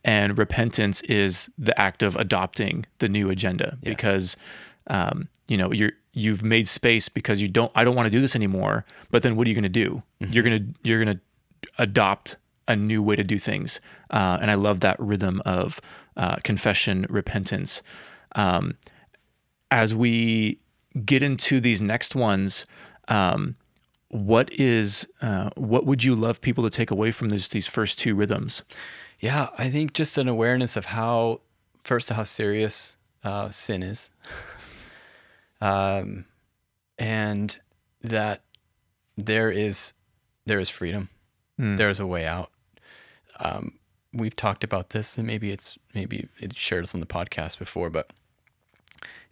And 0.08 0.38
repentance 0.38 1.02
is 1.02 1.50
the 1.58 1.78
act 1.80 2.02
of 2.02 2.16
adopting 2.16 2.86
the 3.00 3.10
new 3.10 3.30
agenda 3.30 3.78
because, 3.84 4.38
um, 4.88 5.28
you 5.50 5.58
know, 5.58 5.74
you're, 5.74 5.92
you've 6.14 6.44
made 6.44 6.70
space 6.70 7.10
because 7.10 7.42
you 7.42 7.50
don't, 7.50 7.72
I 7.76 7.84
don't 7.84 7.94
want 7.94 8.06
to 8.06 8.10
do 8.10 8.22
this 8.22 8.34
anymore. 8.34 8.86
But 9.12 9.22
then 9.22 9.36
what 9.36 9.46
are 9.46 9.50
you 9.50 9.54
going 9.54 9.64
to 9.64 9.70
do? 9.70 10.02
You're 10.20 10.44
going 10.44 10.60
to, 10.60 10.80
you're 10.82 11.04
going 11.04 11.18
to 11.18 11.22
adopt 11.78 12.38
a 12.70 12.76
new 12.76 13.04
way 13.04 13.18
to 13.18 13.24
do 13.24 13.38
things. 13.38 13.82
Uh, 14.10 14.38
and 14.42 14.50
I 14.50 14.56
love 14.56 14.80
that 14.80 14.98
rhythm 14.98 15.42
of 15.46 15.82
uh, 16.16 16.38
confession, 16.38 17.06
repentance. 17.10 17.82
Um, 18.36 18.78
as 19.70 19.94
we 19.94 20.60
get 21.06 21.22
into 21.22 21.60
these 21.60 21.82
next 21.82 22.16
ones, 22.16 22.66
um, 23.10 23.58
what 24.10 24.50
is 24.54 25.06
uh, 25.22 25.50
what 25.58 25.86
would 25.86 26.04
you 26.04 26.16
love 26.16 26.40
people 26.40 26.64
to 26.64 26.70
take 26.70 26.92
away 26.92 27.12
from 27.12 27.28
this, 27.28 27.50
these 27.50 27.68
first 27.68 28.00
two 28.00 28.16
rhythms? 28.16 28.64
Yeah, 29.20 29.50
I 29.58 29.70
think 29.70 29.94
just 29.94 30.18
an 30.18 30.28
awareness 30.28 30.78
of 30.78 30.86
how 30.86 31.42
first 31.84 32.10
how 32.10 32.24
serious 32.24 32.98
uh, 33.24 33.50
sin 33.50 33.82
is, 33.84 34.12
um, 35.62 36.26
and 36.98 37.58
that 38.04 38.42
there 39.18 39.50
is 39.52 39.94
there 40.46 40.60
is 40.60 40.70
freedom, 40.70 41.10
Mm. 41.60 41.78
there's 41.78 42.00
a 42.00 42.06
way 42.06 42.26
out. 42.26 42.52
Um, 43.40 43.80
we've 44.14 44.36
talked 44.36 44.64
about 44.64 44.92
this, 44.92 45.18
and 45.18 45.26
maybe 45.26 45.52
it's 45.52 45.78
maybe 45.96 46.30
it 46.40 46.56
shared 46.58 46.84
this 46.84 46.94
on 46.94 47.00
the 47.02 47.08
podcast 47.08 47.58
before, 47.58 47.90
but 47.90 48.12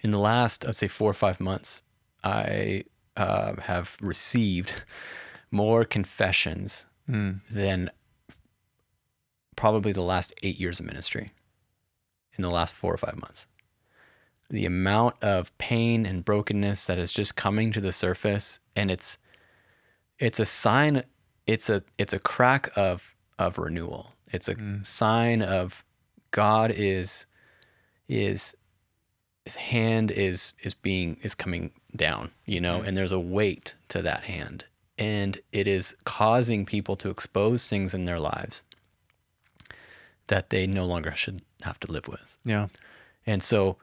in 0.01 0.09
the 0.11 0.19
last 0.19 0.65
I'd 0.65 0.75
say 0.75 0.87
four 0.87 1.09
or 1.11 1.13
five 1.13 1.39
months, 1.39 1.83
I 2.23 2.85
uh, 3.15 3.55
have 3.61 3.97
received 4.01 4.73
more 5.51 5.85
confessions 5.85 6.85
Mm. 7.07 7.41
than 7.51 7.91
probably 9.55 9.91
the 9.91 10.01
last 10.01 10.33
eight 10.43 10.59
years 10.59 10.79
of 10.79 10.85
ministry 10.85 11.31
in 12.37 12.41
the 12.41 12.49
last 12.49 12.73
four 12.73 12.93
or 12.93 12.97
five 12.97 13.15
months. 13.15 13.47
The 14.49 14.65
amount 14.65 15.15
of 15.21 15.57
pain 15.57 16.05
and 16.05 16.23
brokenness 16.23 16.85
that 16.85 16.97
is 16.97 17.11
just 17.11 17.35
coming 17.35 17.71
to 17.71 17.81
the 17.81 17.91
surface 17.91 18.59
and 18.75 18.91
it's 18.91 19.17
it's 20.19 20.39
a 20.39 20.45
sign 20.45 21.03
it's 21.47 21.69
a 21.69 21.81
it's 21.97 22.13
a 22.13 22.19
crack 22.19 22.69
of 22.75 23.15
of 23.37 23.57
renewal. 23.57 24.13
It's 24.31 24.47
a 24.47 24.55
mm. 24.55 24.85
sign 24.85 25.41
of 25.41 25.83
God 26.31 26.71
is 26.71 27.25
is 28.07 28.55
his 29.45 29.55
hand 29.55 30.11
is 30.11 30.53
is 30.61 30.73
being 30.73 31.17
is 31.21 31.35
coming 31.35 31.71
down, 31.95 32.31
you 32.45 32.59
know, 32.59 32.79
mm. 32.79 32.87
and 32.87 32.97
there's 32.97 33.11
a 33.11 33.19
weight 33.19 33.75
to 33.89 34.01
that 34.01 34.23
hand. 34.23 34.65
And 34.97 35.39
it 35.51 35.67
is 35.67 35.95
causing 36.05 36.65
people 36.65 36.95
to 36.97 37.09
expose 37.09 37.69
things 37.69 37.93
in 37.93 38.05
their 38.05 38.19
lives 38.19 38.63
that 40.27 40.49
they 40.49 40.65
no 40.67 40.85
longer 40.85 41.15
should 41.15 41.41
have 41.63 41.79
to 41.81 41.91
live 41.91 42.07
with. 42.07 42.37
Yeah. 42.43 42.67
And 43.25 43.41
so, 43.43 43.77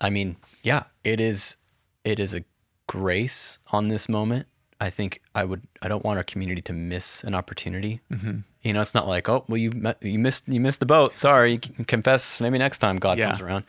I 0.00 0.10
mean, 0.10 0.36
yeah, 0.62 0.84
it 1.02 1.20
is 1.20 1.56
it 2.04 2.18
is 2.20 2.34
a 2.34 2.44
grace 2.86 3.58
on 3.72 3.88
this 3.88 4.08
moment. 4.08 4.46
I 4.80 4.90
think 4.90 5.22
I 5.34 5.44
would 5.44 5.62
I 5.82 5.88
don't 5.88 6.04
want 6.04 6.18
our 6.18 6.24
community 6.24 6.60
to 6.62 6.72
miss 6.72 7.24
an 7.24 7.34
opportunity. 7.34 8.00
Mm-hmm. 8.12 8.38
You 8.62 8.72
know, 8.72 8.80
it's 8.80 8.94
not 8.94 9.06
like 9.08 9.28
oh 9.28 9.44
well 9.48 9.56
you 9.56 9.70
met, 9.70 10.02
you 10.02 10.18
missed 10.18 10.48
you 10.48 10.60
missed 10.60 10.80
the 10.80 10.86
boat. 10.86 11.18
Sorry, 11.18 11.52
you 11.52 11.58
can 11.58 11.84
confess 11.84 12.40
maybe 12.40 12.58
next 12.58 12.78
time 12.78 12.96
God 12.96 13.18
Yeah. 13.18 13.28
comes 13.30 13.40
around. 13.40 13.64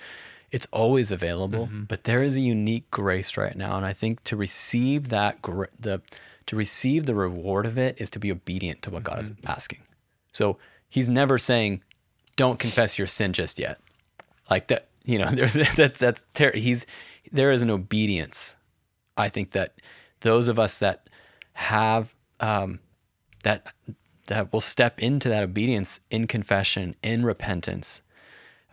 It's 0.52 0.68
always 0.72 1.12
available, 1.12 1.68
but 1.88 2.06
there 2.06 2.24
is 2.24 2.36
a 2.38 2.40
unique 2.40 2.90
grace 2.90 3.36
right 3.36 3.56
now, 3.58 3.76
and 3.76 3.86
I 3.86 3.92
think 3.94 4.24
to 4.26 4.38
receive 4.38 5.10
that 5.10 5.42
the 5.78 6.02
to 6.46 6.56
receive 6.56 7.08
the 7.08 7.16
reward 7.16 7.66
of 7.66 7.78
it 7.78 8.00
is 8.00 8.10
to 8.12 8.20
be 8.20 8.32
obedient 8.32 8.82
to 8.84 8.90
what 8.92 9.04
God 9.04 9.20
is 9.20 9.32
asking. 9.46 9.80
So 10.32 10.58
He's 10.96 11.10
never 11.10 11.38
saying, 11.38 11.84
"Don't 12.36 12.60
confess 12.60 12.98
your 12.98 13.08
sin 13.08 13.34
just 13.34 13.60
yet." 13.60 13.80
like 14.50 14.68
that 14.68 14.88
you 15.04 15.18
know 15.18 15.30
there's 15.34 15.54
that's 15.76 16.00
that's 16.00 16.24
ter- 16.34 16.56
he's 16.56 16.86
there 17.32 17.52
is 17.52 17.62
an 17.62 17.70
obedience 17.70 18.56
i 19.18 19.30
think 19.30 19.52
that 19.52 19.74
those 20.22 20.48
of 20.48 20.60
us 20.60 20.80
that 20.80 21.10
have 21.54 22.16
um 22.40 22.80
that 23.44 23.74
that 24.28 24.52
will 24.52 24.62
step 24.62 25.00
into 25.00 25.30
that 25.30 25.44
obedience 25.44 26.00
in 26.10 26.26
confession 26.26 26.96
in 27.04 27.24
repentance 27.24 28.02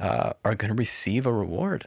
uh, 0.00 0.32
are 0.44 0.54
going 0.54 0.70
to 0.70 0.74
receive 0.74 1.26
a 1.26 1.32
reward. 1.32 1.86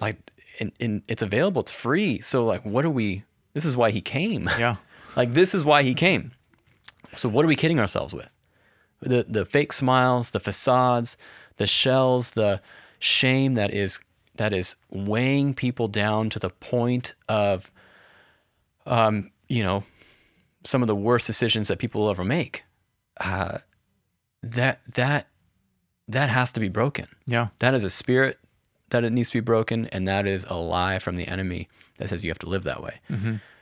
Like 0.00 0.32
in, 0.58 0.72
in 0.80 1.02
it's 1.06 1.22
available 1.22 1.62
it's 1.62 1.70
free. 1.70 2.20
So 2.20 2.44
like 2.44 2.64
what 2.64 2.84
are 2.84 2.90
we 2.90 3.22
this 3.52 3.64
is 3.64 3.76
why 3.76 3.92
he 3.92 4.00
came. 4.00 4.50
Yeah. 4.58 4.76
like 5.16 5.32
this 5.32 5.54
is 5.54 5.64
why 5.64 5.84
he 5.84 5.94
came. 5.94 6.32
So 7.14 7.28
what 7.28 7.44
are 7.44 7.48
we 7.48 7.54
kidding 7.54 7.78
ourselves 7.78 8.12
with 8.12 8.33
the 9.04 9.24
the 9.28 9.44
fake 9.44 9.72
smiles, 9.72 10.30
the 10.30 10.40
facades, 10.40 11.16
the 11.56 11.66
shells, 11.66 12.32
the 12.32 12.60
shame 12.98 13.54
that 13.54 13.72
is 13.72 14.00
that 14.36 14.52
is 14.52 14.76
weighing 14.90 15.54
people 15.54 15.88
down 15.88 16.30
to 16.30 16.38
the 16.38 16.50
point 16.50 17.14
of 17.28 17.70
um, 18.86 19.30
you 19.48 19.62
know, 19.62 19.84
some 20.64 20.82
of 20.82 20.88
the 20.88 20.96
worst 20.96 21.26
decisions 21.26 21.68
that 21.68 21.78
people 21.78 22.02
will 22.02 22.10
ever 22.10 22.24
make. 22.24 22.64
Uh, 23.20 23.58
that 24.42 24.80
that 24.94 25.28
that 26.08 26.28
has 26.28 26.52
to 26.52 26.60
be 26.60 26.68
broken. 26.68 27.06
Yeah. 27.26 27.48
That 27.60 27.74
is 27.74 27.84
a 27.84 27.90
spirit 27.90 28.38
that 28.90 29.04
it 29.04 29.12
needs 29.12 29.30
to 29.30 29.38
be 29.38 29.40
broken, 29.40 29.86
and 29.86 30.06
that 30.06 30.26
is 30.26 30.44
a 30.48 30.56
lie 30.56 30.98
from 30.98 31.16
the 31.16 31.26
enemy 31.26 31.68
that 31.98 32.10
says 32.10 32.24
you 32.24 32.30
have 32.30 32.38
to 32.40 32.48
live 32.48 32.64
that 32.64 32.82
way. 32.82 33.00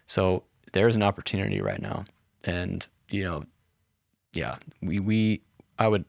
So 0.07 0.43
there's 0.73 0.97
an 0.97 1.03
opportunity 1.03 1.61
right 1.61 1.81
now, 1.81 2.05
and 2.45 2.87
you 3.11 3.23
know, 3.23 3.45
yeah, 4.33 4.57
we 4.81 4.99
we 5.01 5.43
I 5.79 5.89
would 5.89 6.05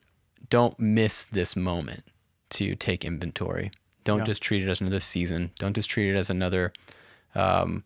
don't 0.49 0.77
miss 0.79 1.23
this 1.23 1.55
moment 1.55 2.03
to 2.51 2.75
take 2.75 3.03
inventory. 3.05 3.71
Don't 4.03 4.19
Yeah. 4.19 4.25
just 4.25 4.41
treat 4.43 4.61
it 4.63 4.69
as 4.69 4.81
another 4.81 4.99
season. 4.99 5.51
Don't 5.57 5.73
just 5.73 5.89
treat 5.89 6.13
it 6.13 6.17
as 6.17 6.29
another, 6.29 6.73
um, 7.35 7.83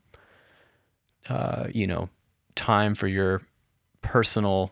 uh, 1.29 1.67
you 1.73 1.85
know, 1.87 2.09
time 2.55 2.95
for 2.95 3.07
your 3.07 3.41
personal 4.01 4.71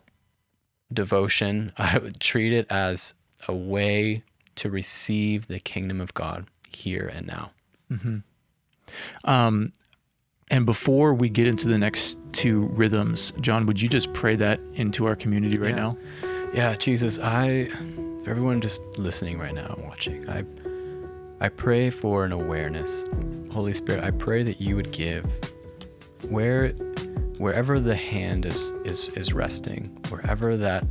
devotion. 0.92 1.72
I 1.78 1.98
would 2.00 2.20
treat 2.20 2.52
it 2.52 2.66
as 2.70 3.14
a 3.48 3.54
way 3.54 4.24
to 4.56 4.70
receive 4.70 5.48
the 5.48 5.60
kingdom 5.60 6.02
of 6.02 6.14
God 6.14 6.48
here 6.70 7.08
and 7.08 7.28
now. 7.28 7.52
Um, 9.24 9.74
and 10.52 10.66
before 10.66 11.14
we 11.14 11.30
get 11.30 11.48
into 11.48 11.68
the 11.68 11.78
next 11.78 12.18
two 12.32 12.66
rhythms, 12.68 13.34
John, 13.42 13.66
would 13.66 13.82
you 13.82 13.90
just 13.90 14.14
pray 14.14 14.36
that 14.36 14.60
into 14.74 15.06
our 15.06 15.16
community 15.16 15.58
right 15.58 15.70
Yeah. 15.72 15.76
now? 15.76 15.98
Yeah, 16.54 16.76
Jesus, 16.76 17.18
I 17.20 17.66
for 18.24 18.30
everyone 18.32 18.62
just 18.62 18.82
listening 18.98 19.38
right 19.38 19.54
now 19.54 19.74
and 19.78 19.86
watching, 19.86 20.28
I 20.30 20.44
I 21.42 21.50
pray 21.50 21.90
for 21.90 22.26
an 22.26 22.32
awareness. 22.32 23.06
Holy 23.52 23.74
Spirit, 23.74 24.04
I 24.04 24.12
pray 24.12 24.44
that 24.44 24.62
you 24.62 24.76
would 24.76 24.92
give 24.92 25.26
where 26.30 26.70
wherever 27.38 27.80
the 27.80 27.96
hand 27.96 28.46
is 28.46 28.72
is 28.86 29.10
is 29.10 29.34
resting, 29.34 29.98
wherever 30.10 30.56
that 30.58 30.86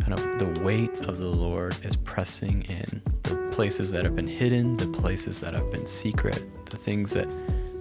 kind 0.00 0.12
of 0.14 0.38
the 0.38 0.60
weight 0.62 0.90
of 1.06 1.18
the 1.18 1.28
Lord 1.28 1.76
is 1.84 1.94
pressing 1.96 2.62
in, 2.62 3.00
the 3.22 3.36
places 3.52 3.90
that 3.92 4.02
have 4.04 4.16
been 4.16 4.26
hidden, 4.26 4.74
the 4.74 4.88
places 4.88 5.40
that 5.40 5.54
have 5.54 5.70
been 5.70 5.86
secret, 5.86 6.42
the 6.70 6.76
things 6.76 7.12
that 7.12 7.28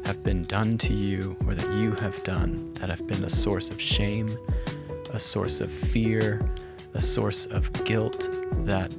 have 0.05 0.23
been 0.23 0.43
done 0.43 0.77
to 0.79 0.93
you 0.93 1.37
or 1.47 1.55
that 1.55 1.71
you 1.77 1.91
have 1.93 2.21
done 2.23 2.73
that 2.75 2.89
have 2.89 3.05
been 3.07 3.23
a 3.23 3.29
source 3.29 3.69
of 3.69 3.81
shame, 3.81 4.37
a 5.11 5.19
source 5.19 5.61
of 5.61 5.71
fear, 5.71 6.41
a 6.93 7.01
source 7.01 7.45
of 7.47 7.71
guilt 7.85 8.29
that 8.65 8.91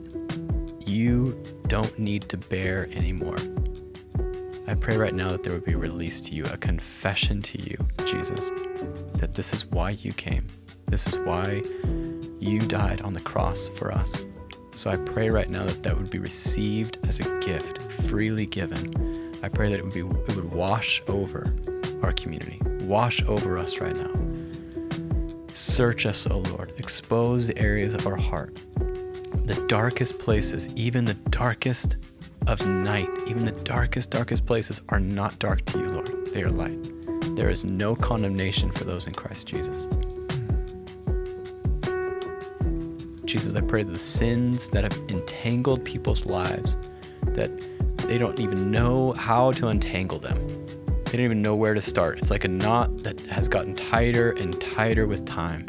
you 0.87 1.41
don't 1.69 1.99
need 1.99 2.29
to 2.29 2.37
bear 2.37 2.89
anymore. 2.93 3.37
I 4.67 4.75
pray 4.75 4.97
right 4.97 5.15
now 5.15 5.29
that 5.31 5.43
there 5.43 5.53
would 5.53 5.65
be 5.65 5.75
released 5.75 6.27
to 6.27 6.35
you, 6.35 6.45
a 6.47 6.57
confession 6.57 7.43
to 7.43 7.61
you, 7.61 7.77
Jesus, 8.07 8.51
that 9.15 9.35
this 9.35 9.53
is 9.53 9.67
why 9.67 9.91
you 9.91 10.13
came. 10.13 10.47
This 10.89 11.07
is 11.07 11.19
why 11.19 11.63
you 12.41 12.61
died 12.61 13.03
on 13.03 13.13
the 13.13 13.21
cross 13.21 13.69
for 13.71 13.93
us. 13.93 14.27
So 14.75 14.91
I 14.91 14.97
pray 14.97 15.31
right 15.31 15.49
now 15.49 15.65
that 15.65 15.83
that 15.83 15.97
would 15.97 16.11
be 16.11 16.19
received 16.19 16.99
as 17.07 17.21
a 17.21 17.39
gift, 17.41 17.81
freely 17.93 18.47
given. 18.47 19.14
I 19.45 19.51
pray 19.51 19.69
that 19.69 19.79
it 19.79 19.85
would 19.85 19.93
be 19.93 20.01
it 20.01 20.37
would 20.37 20.53
wash 20.55 21.03
over 21.07 21.55
our 22.03 22.15
community, 22.15 22.59
wash 22.87 23.23
over 23.25 23.59
us 23.59 23.79
right 23.79 23.95
now. 23.95 24.11
Search 25.53 26.07
us, 26.07 26.27
O 26.27 26.39
Lord. 26.39 26.73
Expose 26.79 27.47
the 27.47 27.59
areas 27.59 27.93
of 27.93 28.07
our 28.07 28.17
heart, 28.17 28.55
the 29.45 29.63
darkest 29.69 30.19
places, 30.19 30.71
even 30.77 31.05
the 31.05 31.13
darkest 31.13 31.99
of 32.47 32.67
night, 32.67 33.11
even 33.27 33.45
the 33.45 33.53
darkest, 33.53 34.11
darkest 34.11 34.47
places 34.47 34.81
are 34.89 34.99
not 34.99 35.39
dark 35.41 35.63
to 35.67 35.79
you, 35.79 35.89
Lord. 35.89 36.27
They 36.33 36.43
are 36.43 36.49
light. 36.49 36.79
There 37.37 37.51
is 37.51 37.67
no 37.67 37.95
condemnation 37.95 38.73
for 38.73 38.85
those 38.85 39.07
in 39.07 39.13
Christ 39.13 39.47
Jesus. 39.47 39.87
Jesus, 43.27 43.55
I 43.55 43.61
pray 43.61 43.83
that 43.83 43.93
the 43.93 43.99
sins 43.99 44.71
that 44.71 44.85
have 44.85 45.11
entangled 45.11 45.85
people's 45.85 46.25
lives, 46.25 46.79
that 47.25 47.51
they 48.07 48.19
don't 48.19 48.39
even 48.39 48.71
know 48.71 49.13
how 49.13 49.53
to 49.53 49.69
untangle 49.69 50.19
them. 50.19 50.37
They 51.05 51.13
don't 51.13 51.25
even 51.25 51.43
know 51.43 51.55
where 51.55 51.75
to 51.75 51.83
start. 51.83 52.19
It's 52.19 52.31
like 52.31 52.45
a 52.45 52.49
knot 52.49 52.99
that 52.99 53.21
has 53.23 53.49
gotten 53.49 53.75
tighter 53.75 54.33
and 54.33 54.61
tighter 54.61 55.07
with 55.07 55.25
time, 55.25 55.67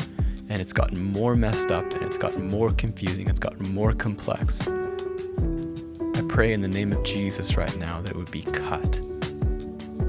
and 0.49 0.61
it's 0.61 0.73
gotten 0.73 1.01
more 1.01 1.36
messed 1.36 1.71
up, 1.71 1.91
and 1.93 2.03
it's 2.03 2.17
gotten 2.17 2.49
more 2.49 2.71
confusing, 2.71 3.27
it's 3.29 3.39
gotten 3.39 3.73
more 3.73 3.93
complex. 3.93 4.61
I 4.67 6.21
pray 6.27 6.53
in 6.53 6.61
the 6.61 6.67
name 6.67 6.91
of 6.91 7.03
Jesus 7.03 7.57
right 7.57 7.75
now 7.77 8.01
that 8.01 8.11
it 8.11 8.17
would 8.17 8.31
be 8.31 8.41
cut, 8.41 8.99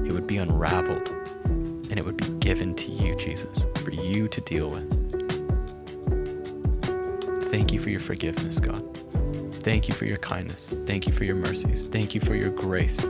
it 0.05 0.11
would 0.11 0.27
be 0.27 0.37
unraveled, 0.37 1.09
and 1.45 1.97
it 1.97 2.05
would 2.05 2.17
be 2.17 2.29
given 2.45 2.75
to 2.75 2.91
you, 2.91 3.15
Jesus, 3.15 3.65
for 3.77 3.91
you 3.91 4.27
to 4.27 4.41
deal 4.41 4.69
with. 4.69 4.89
Thank 7.51 7.71
you 7.71 7.79
for 7.79 7.89
your 7.89 7.99
forgiveness, 7.99 8.59
God. 8.59 8.83
Thank 9.67 9.89
you 9.89 9.93
for 9.93 10.05
your 10.05 10.17
kindness. 10.19 10.73
Thank 10.85 11.07
you 11.07 11.11
for 11.11 11.25
your 11.25 11.35
mercies. 11.35 11.87
Thank 11.87 12.15
you 12.15 12.21
for 12.21 12.35
your 12.35 12.51
grace. 12.51 13.03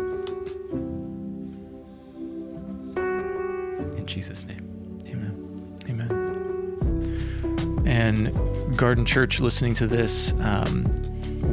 In 3.93 4.03
Jesus' 4.08 4.47
name, 4.47 4.99
amen. 5.08 5.78
Amen. 5.88 7.84
And 7.86 8.76
Garden 8.76 9.05
Church, 9.05 9.39
listening 9.39 9.76
to 9.76 9.86
this, 9.86 10.34
um, 10.39 10.91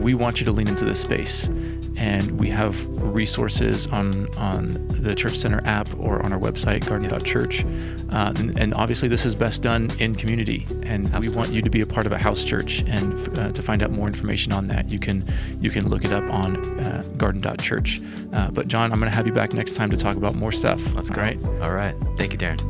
we 0.00 0.14
want 0.14 0.40
you 0.40 0.46
to 0.46 0.52
lean 0.52 0.68
into 0.68 0.86
this 0.86 1.00
space. 1.00 1.44
And 1.98 2.40
we 2.40 2.48
have 2.48 2.86
resources 3.14 3.86
on 3.86 4.32
on 4.36 4.86
the 4.88 5.14
Church 5.14 5.36
Center 5.36 5.62
app 5.64 5.88
or 5.98 6.22
on 6.22 6.32
our 6.32 6.38
website, 6.38 6.86
garden.church. 6.86 7.64
Uh, 8.10 8.32
and, 8.36 8.58
and, 8.58 8.74
obviously, 8.74 9.08
this 9.08 9.24
is 9.24 9.34
best 9.34 9.62
done 9.62 9.90
in 9.98 10.14
community. 10.14 10.66
And 10.82 11.06
Absolutely. 11.06 11.28
we 11.28 11.36
want 11.36 11.52
you 11.52 11.62
to 11.62 11.70
be 11.70 11.80
a 11.80 11.86
part 11.86 12.06
of 12.06 12.12
a 12.12 12.18
house 12.18 12.44
church. 12.44 12.84
And 12.86 13.38
uh, 13.38 13.50
to 13.52 13.62
find 13.62 13.82
out 13.82 13.90
more 13.90 14.06
information 14.06 14.52
on 14.52 14.64
that, 14.66 14.88
you 14.88 14.98
can 14.98 15.26
you 15.60 15.70
can 15.70 15.88
look 15.88 16.04
it 16.04 16.12
up 16.12 16.24
on 16.30 16.78
uh, 16.80 17.04
garden.church. 17.16 18.00
Uh, 18.32 18.50
but 18.50 18.68
John, 18.68 18.92
I'm 18.92 18.98
going 18.98 19.10
to 19.10 19.16
have 19.16 19.26
you 19.26 19.32
back 19.32 19.52
next 19.52 19.72
time 19.72 19.90
to 19.90 19.96
talk 19.96 20.16
about 20.16 20.34
more 20.34 20.52
stuff. 20.52 20.94
Let's 20.94 21.10
go. 21.10 21.22
All 21.22 21.26
right. 21.26 21.44
All 21.62 21.72
right. 21.72 21.96
Thank 22.16 22.32
you, 22.32 22.38
Darren. 22.38 22.60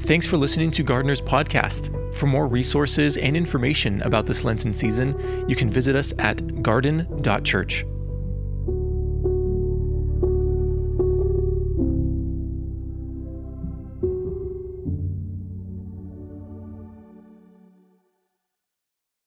Thanks 0.00 0.26
for 0.26 0.36
listening 0.36 0.72
to 0.72 0.82
Gardener's 0.82 1.20
Podcast. 1.20 1.99
For 2.12 2.26
more 2.26 2.46
resources 2.46 3.16
and 3.16 3.36
information 3.36 4.02
about 4.02 4.26
this 4.26 4.44
Lenten 4.44 4.72
season, 4.72 5.48
you 5.48 5.56
can 5.56 5.70
visit 5.70 5.96
us 5.96 6.12
at 6.18 6.62
garden.church. 6.62 7.84